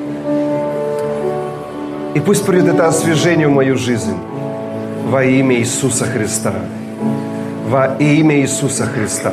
И 2.14 2.20
пусть 2.20 2.44
придет 2.44 2.74
это 2.74 2.88
освежение 2.88 3.48
в 3.48 3.52
мою 3.52 3.76
жизнь 3.76 4.16
во 5.08 5.24
имя 5.24 5.56
Иисуса 5.56 6.04
Христа. 6.04 6.52
Во 7.68 7.96
имя 7.98 8.40
Иисуса 8.40 8.86
Христа. 8.86 9.32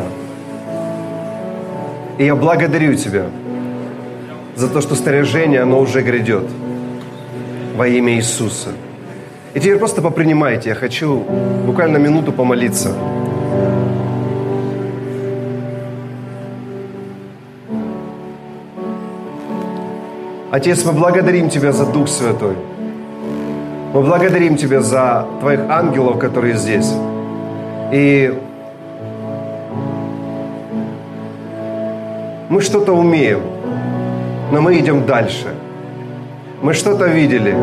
И 2.18 2.26
я 2.26 2.36
благодарю 2.36 2.96
Тебя 2.96 3.26
за 4.56 4.68
то, 4.68 4.82
что 4.82 4.96
снаряжение, 4.96 5.62
оно 5.62 5.80
уже 5.80 6.02
грядет 6.02 6.44
во 7.76 7.88
имя 7.88 8.16
Иисуса. 8.16 8.70
И 9.54 9.60
теперь 9.60 9.78
просто 9.78 10.02
попринимайте. 10.02 10.70
Я 10.70 10.76
хочу 10.76 11.24
буквально 11.66 11.98
минуту 11.98 12.32
помолиться. 12.32 12.94
Отец, 20.52 20.84
мы 20.84 20.94
благодарим 20.94 21.50
Тебя 21.50 21.72
за 21.72 21.86
Дух 21.86 22.08
Святой. 22.08 22.56
Мы 23.94 24.02
благодарим 24.02 24.58
Тебя 24.58 24.82
за 24.82 25.26
Твоих 25.40 25.62
ангелов, 25.70 26.20
которые 26.20 26.58
здесь. 26.58 26.92
И 27.92 28.34
мы 32.50 32.62
что-то 32.62 32.94
умеем, 32.94 33.42
но 34.52 34.60
мы 34.60 34.80
идем 34.80 35.06
дальше. 35.06 35.54
Мы 36.62 36.74
что-то 36.74 37.06
видели, 37.06 37.56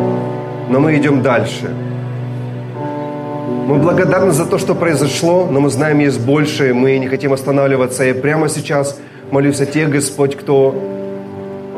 но 0.71 0.81
мы 0.81 0.97
идем 0.97 1.23
дальше. 1.23 1.75
Мы 3.67 3.79
благодарны 3.79 4.33
за 4.33 4.47
то, 4.47 4.59
что 4.59 4.75
произошло, 4.75 5.49
но 5.51 5.61
мы 5.61 5.71
знаем, 5.71 5.99
есть 5.99 6.21
больше, 6.21 6.73
мы 6.73 6.99
не 6.99 7.09
хотим 7.09 7.33
останавливаться. 7.33 8.05
И 8.05 8.13
прямо 8.13 8.49
сейчас 8.49 8.99
молюсь 9.31 9.61
о 9.61 9.67
тех, 9.67 9.91
Господь, 9.91 10.37
кто 10.37 10.75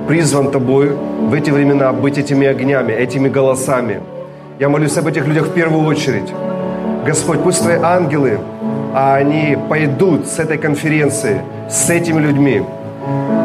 призван 0.06 0.50
Тобой 0.50 0.90
в 0.90 1.34
эти 1.34 1.50
времена 1.50 1.92
быть 1.92 2.18
этими 2.18 2.46
огнями, 2.46 2.92
этими 2.92 3.28
голосами– 3.28 4.00
я 4.58 4.68
молюсь 4.68 4.96
об 4.96 5.06
этих 5.06 5.24
людях 5.24 5.46
в 5.46 5.52
первую 5.52 5.86
очередь. 5.86 6.28
Господь, 7.06 7.44
пусть 7.44 7.62
Твои 7.62 7.76
ангелы, 7.80 8.40
а 8.92 9.14
они 9.14 9.56
пойдут 9.68 10.26
с 10.26 10.40
этой 10.40 10.58
конференции, 10.58 11.42
с 11.70 11.88
этими 11.88 12.20
людьми. 12.20 12.62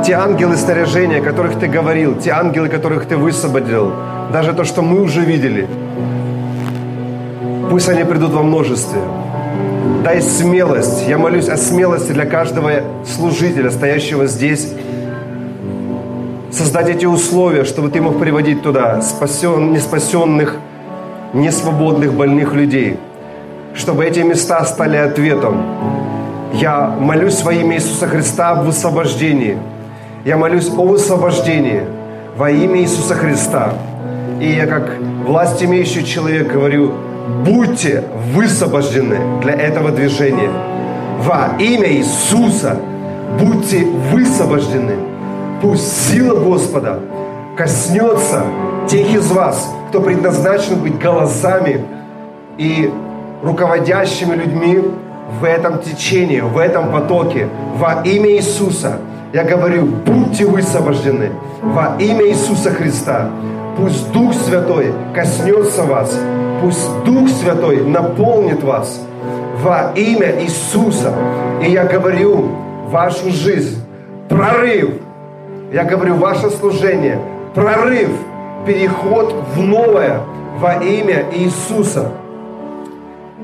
Те 0.03 0.13
ангелы 0.13 0.57
снаряжения, 0.57 1.19
о 1.19 1.23
которых 1.23 1.59
Ты 1.59 1.67
говорил, 1.67 2.15
те 2.15 2.31
ангелы, 2.31 2.67
которых 2.67 3.05
Ты 3.05 3.15
высвободил, 3.15 3.93
даже 4.31 4.53
то, 4.53 4.63
что 4.63 4.81
мы 4.81 5.03
уже 5.03 5.21
видели, 5.21 5.67
пусть 7.73 7.89
они 7.89 8.03
придут 8.03 8.33
во 8.33 8.43
множестве. 8.43 8.99
Дай 10.03 10.21
смелость. 10.21 11.07
Я 11.07 11.17
молюсь 11.17 11.49
о 11.49 11.57
смелости 11.57 12.11
для 12.11 12.27
каждого 12.27 12.71
служителя, 13.03 13.71
стоящего 13.71 14.27
здесь, 14.27 14.71
создать 16.51 16.89
эти 16.89 17.07
условия, 17.07 17.63
чтобы 17.63 17.89
ты 17.89 17.99
мог 17.99 18.19
приводить 18.19 18.61
туда 18.61 19.01
спасен, 19.01 19.73
неспасенных, 19.73 20.57
несвободных, 21.33 22.13
больных 22.13 22.53
людей, 22.53 22.99
чтобы 23.73 24.05
эти 24.05 24.19
места 24.19 24.63
стали 24.65 24.97
ответом. 24.97 25.63
Я 26.53 26.95
молюсь 26.99 27.41
во 27.41 27.53
имя 27.53 27.77
Иисуса 27.77 28.05
Христа 28.05 28.51
об 28.51 28.65
высвобождении. 28.65 29.57
Я 30.25 30.37
молюсь 30.37 30.69
о 30.69 30.85
высвобождении 30.85 31.81
во 32.37 32.51
имя 32.51 32.81
Иисуса 32.81 33.15
Христа. 33.15 33.73
И 34.39 34.47
я 34.47 34.67
как 34.67 34.91
власть 35.25 35.63
имеющий 35.63 36.05
человек 36.05 36.53
говорю, 36.53 36.93
будьте 37.45 38.03
высвобождены 38.33 39.17
для 39.41 39.53
этого 39.53 39.91
движения. 39.91 40.49
Во 41.19 41.55
имя 41.59 41.91
Иисуса 41.93 42.77
будьте 43.39 43.85
высвобождены. 44.11 44.95
Пусть 45.61 46.09
сила 46.09 46.39
Господа 46.39 46.99
коснется 47.57 48.43
тех 48.87 49.13
из 49.13 49.31
вас, 49.31 49.73
кто 49.89 50.01
предназначен 50.01 50.81
быть 50.81 50.99
голосами 50.99 51.85
и 52.57 52.91
руководящими 53.41 54.35
людьми 54.35 54.81
в 55.39 55.43
этом 55.43 55.79
течении, 55.79 56.41
в 56.41 56.57
этом 56.57 56.91
потоке. 56.91 57.47
Во 57.75 58.01
имя 58.03 58.31
Иисуса 58.31 58.99
я 59.33 59.43
говорю, 59.43 59.85
будьте 59.85 60.45
высвобождены. 60.45 61.31
Во 61.61 61.95
имя 61.99 62.27
Иисуса 62.27 62.71
Христа. 62.71 63.29
Пусть 63.77 64.11
Дух 64.11 64.33
Святой 64.33 64.93
коснется 65.15 65.83
вас. 65.83 66.15
Пусть 66.63 67.03
Дух 67.03 67.27
Святой 67.27 67.83
наполнит 67.83 68.63
вас 68.63 69.01
во 69.61 69.91
имя 69.95 70.41
Иисуса. 70.41 71.13
И 71.61 71.69
я 71.69 71.83
говорю, 71.83 72.51
вашу 72.87 73.31
жизнь, 73.31 73.83
прорыв. 74.29 74.91
Я 75.73 75.83
говорю, 75.83 76.15
ваше 76.15 76.49
служение, 76.51 77.19
прорыв, 77.53 78.11
переход 78.65 79.35
в 79.53 79.61
новое 79.61 80.21
во 80.57 80.75
имя 80.75 81.25
Иисуса. 81.33 82.13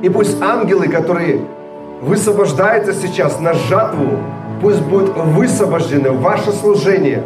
И 0.02 0.08
пусть 0.08 0.42
ангелы, 0.42 0.88
которые 0.88 1.42
высвобождаются 2.02 2.94
сейчас 2.94 3.38
на 3.42 3.54
жатву, 3.54 4.18
пусть 4.62 4.82
будут 4.84 5.18
высвобождены 5.18 6.12
в 6.12 6.22
ваше 6.22 6.54
служение 6.54 7.24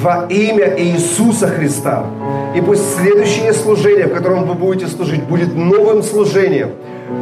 во 0.00 0.26
имя 0.28 0.74
Иисуса 0.78 1.48
Христа. 1.48 2.06
И 2.54 2.60
пусть 2.60 2.96
следующее 2.96 3.52
служение, 3.52 4.06
в 4.06 4.14
котором 4.14 4.46
вы 4.46 4.54
будете 4.54 4.88
служить, 4.88 5.22
будет 5.24 5.54
новым 5.54 6.02
служением. 6.02 6.70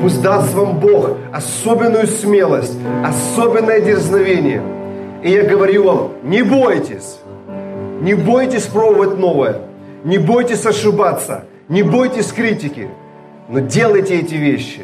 Пусть 0.00 0.22
даст 0.22 0.54
вам 0.54 0.78
Бог 0.78 1.10
особенную 1.32 2.06
смелость, 2.06 2.76
особенное 3.04 3.80
дерзновение. 3.80 4.62
И 5.22 5.30
я 5.30 5.44
говорю 5.44 5.84
вам, 5.84 6.10
не 6.22 6.42
бойтесь, 6.42 7.18
не 8.00 8.14
бойтесь 8.14 8.64
пробовать 8.64 9.18
новое, 9.18 9.56
не 10.04 10.18
бойтесь 10.18 10.66
ошибаться, 10.66 11.44
не 11.68 11.82
бойтесь 11.82 12.32
критики, 12.32 12.88
но 13.48 13.60
делайте 13.60 14.18
эти 14.20 14.34
вещи. 14.34 14.82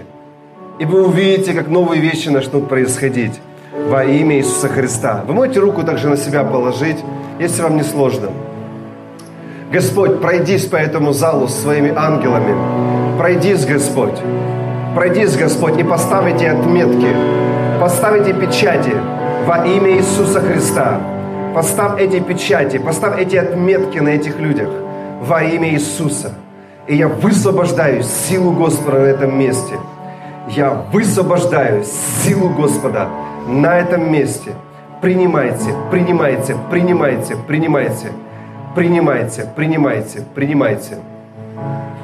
И 0.79 0.85
вы 0.85 1.07
увидите, 1.07 1.53
как 1.53 1.69
новые 1.69 2.01
вещи 2.01 2.29
начнут 2.29 2.69
происходить 2.69 3.41
во 3.73 4.05
имя 4.05 4.37
Иисуса 4.39 4.69
Христа. 4.69 5.25
Вы 5.27 5.35
можете 5.35 5.61
руку 5.61 5.83
также 5.83 6.09
на 6.09 6.17
себя 6.17 6.43
положить, 6.43 6.99
если 7.39 7.63
вам 7.63 7.77
не 7.77 7.83
сложно. 7.83 8.31
Господь, 9.73 10.21
пройдись 10.21 10.67
по 10.67 10.77
этому 10.77 11.13
залу 11.13 11.49
с 11.49 11.55
своими 11.55 11.93
ангелами. 11.95 12.55
Пройдись, 13.19 13.65
Господь. 13.65 14.19
Пройдись, 14.95 15.37
Господь, 15.37 15.79
и 15.79 15.85
поставите 15.85 16.51
отметки, 16.51 17.15
поставите 17.81 18.33
печати 18.33 18.93
во 19.47 19.65
имя 19.65 19.93
Иисуса 19.93 20.41
Христа. 20.41 21.01
Поставь 21.55 22.01
эти 22.01 22.21
печати, 22.21 22.79
поставь 22.79 23.19
эти 23.21 23.37
отметки 23.37 23.99
на 23.99 24.11
этих 24.11 24.39
людях 24.41 24.69
во 25.21 25.43
имя 25.43 25.71
Иисуса. 25.71 26.33
И 26.89 26.97
я 26.97 27.07
высвобождаю 27.07 28.03
силу 28.03 28.53
Господа 28.53 28.99
на 28.99 29.05
этом 29.05 29.39
месте. 29.39 29.75
Я 30.49 30.83
высвобождаю 30.93 31.85
силу 31.85 32.49
Господа 32.49 33.09
на 33.51 33.79
этом 33.79 34.13
месте. 34.13 34.53
Принимайте, 35.03 35.75
принимайте, 35.91 36.57
принимайте, 36.71 37.37
принимайте, 37.49 38.13
принимайте, 38.77 39.47
принимайте, 39.55 40.25
принимайте, 40.35 40.99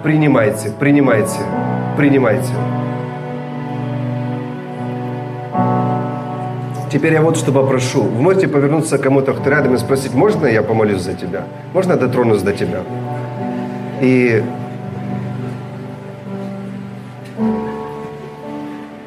принимайте, 0.02 0.72
принимайте, 0.78 1.40
принимайте. 1.96 2.52
Теперь 6.90 7.12
я 7.12 7.22
вот 7.22 7.36
что 7.36 7.52
попрошу. 7.52 8.02
Вы 8.02 8.22
можете 8.22 8.48
повернуться 8.48 8.98
к 8.98 9.02
кому-то, 9.02 9.34
кто 9.34 9.50
рядом, 9.50 9.74
и 9.74 9.78
спросить, 9.78 10.14
можно 10.14 10.46
я 10.46 10.62
помолюсь 10.62 11.02
за 11.02 11.14
тебя? 11.14 11.44
Можно 11.74 11.92
я 11.92 11.98
дотронусь 11.98 12.42
до 12.42 12.52
тебя? 12.52 12.80
И 14.00 14.42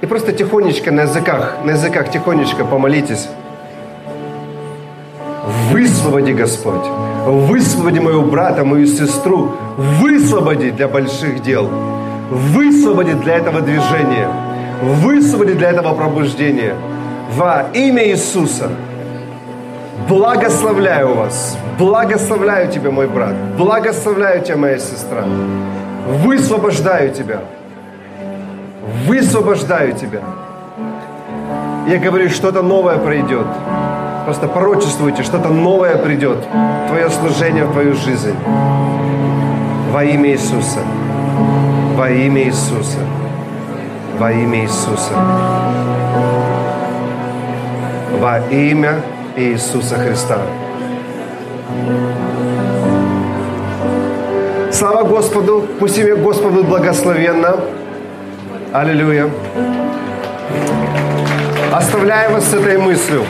просто 0.10 0.34
тихонечко 0.34 0.92
на 0.92 1.02
языках, 1.02 1.58
на 1.64 1.72
языках 1.72 2.10
тихонечко 2.12 2.66
помолитесь. 2.66 3.30
Высвободи, 5.72 6.34
Господь. 6.34 6.86
Высвободи 7.26 8.00
моего 8.00 8.24
брата, 8.24 8.66
мою 8.66 8.88
сестру. 8.88 9.52
Высвободи 9.78 10.72
для 10.72 10.88
больших 10.88 11.42
дел. 11.44 11.70
Высвободи 12.32 13.14
для 13.14 13.36
этого 13.36 13.62
движения. 13.62 14.28
Высвободи 14.82 15.54
для 15.54 15.70
этого 15.70 15.94
пробуждения. 15.94 16.74
Во 17.36 17.68
имя 17.74 18.08
Иисуса. 18.08 18.70
Благословляю 20.08 21.14
вас. 21.14 21.58
Благословляю 21.78 22.72
тебя, 22.72 22.90
мой 22.90 23.08
брат. 23.08 23.36
Благословляю 23.58 24.44
тебя, 24.44 24.58
моя 24.58 24.80
сестра. 24.80 25.24
Высвобождаю 26.24 27.14
тебя 27.14 27.42
высвобождаю 29.06 29.94
тебя. 29.94 30.22
Я 31.88 31.98
говорю, 31.98 32.30
что-то 32.30 32.62
новое 32.62 32.98
пройдет. 32.98 33.48
Просто 34.26 34.48
пророчествуйте, 34.48 35.24
что-то 35.24 35.50
новое 35.50 35.98
придет. 35.98 36.46
Твое 36.88 37.10
служение 37.10 37.66
в 37.66 37.72
твою 37.72 37.96
жизнь. 37.96 38.36
Во 39.92 40.04
имя 40.04 40.32
Иисуса. 40.32 40.80
Во 41.96 42.10
имя 42.10 42.44
Иисуса. 42.44 43.00
Во 44.20 44.32
имя 44.32 44.62
Иисуса. 44.62 45.14
Во 48.20 48.40
имя 48.52 49.02
Иисуса 49.36 49.96
Христа. 49.96 50.38
Слава 54.72 55.04
Господу, 55.04 55.66
пусть 55.80 55.98
имя 55.98 56.16
Господу 56.16 56.64
благословенно. 56.64 57.56
Аллилуйя. 58.72 59.28
Оставляю 61.74 62.34
вас 62.34 62.46
с 62.46 62.54
этой 62.54 62.78
мыслью. 62.78 63.24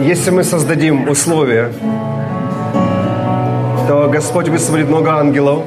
Если 0.00 0.30
мы 0.30 0.42
создадим 0.42 1.08
условия, 1.08 1.70
то 3.86 4.08
Господь 4.12 4.48
высвободит 4.48 4.88
много 4.88 5.12
ангелов. 5.12 5.62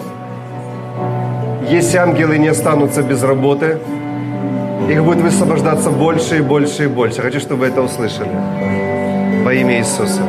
Если 1.69 1.95
ангелы 1.95 2.37
не 2.37 2.49
останутся 2.49 3.01
без 3.01 3.23
работы, 3.23 3.77
их 4.89 5.05
будет 5.05 5.21
высвобождаться 5.21 5.89
больше 5.89 6.39
и 6.39 6.41
больше 6.41 6.83
и 6.83 6.87
больше. 6.87 7.21
Хочу, 7.21 7.39
чтобы 7.39 7.61
вы 7.61 7.67
это 7.67 7.81
услышали 7.81 8.88
во 9.43 9.53
имя 9.53 9.79
Иисуса. 9.79 10.21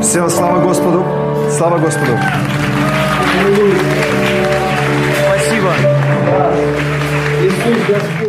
Все, 0.00 0.28
слава 0.28 0.60
Господу, 0.60 1.04
слава 1.56 1.78
Господу. 1.78 2.12
Спасибо. 5.26 5.72
Иисус 7.42 7.86
Господь. 7.88 8.23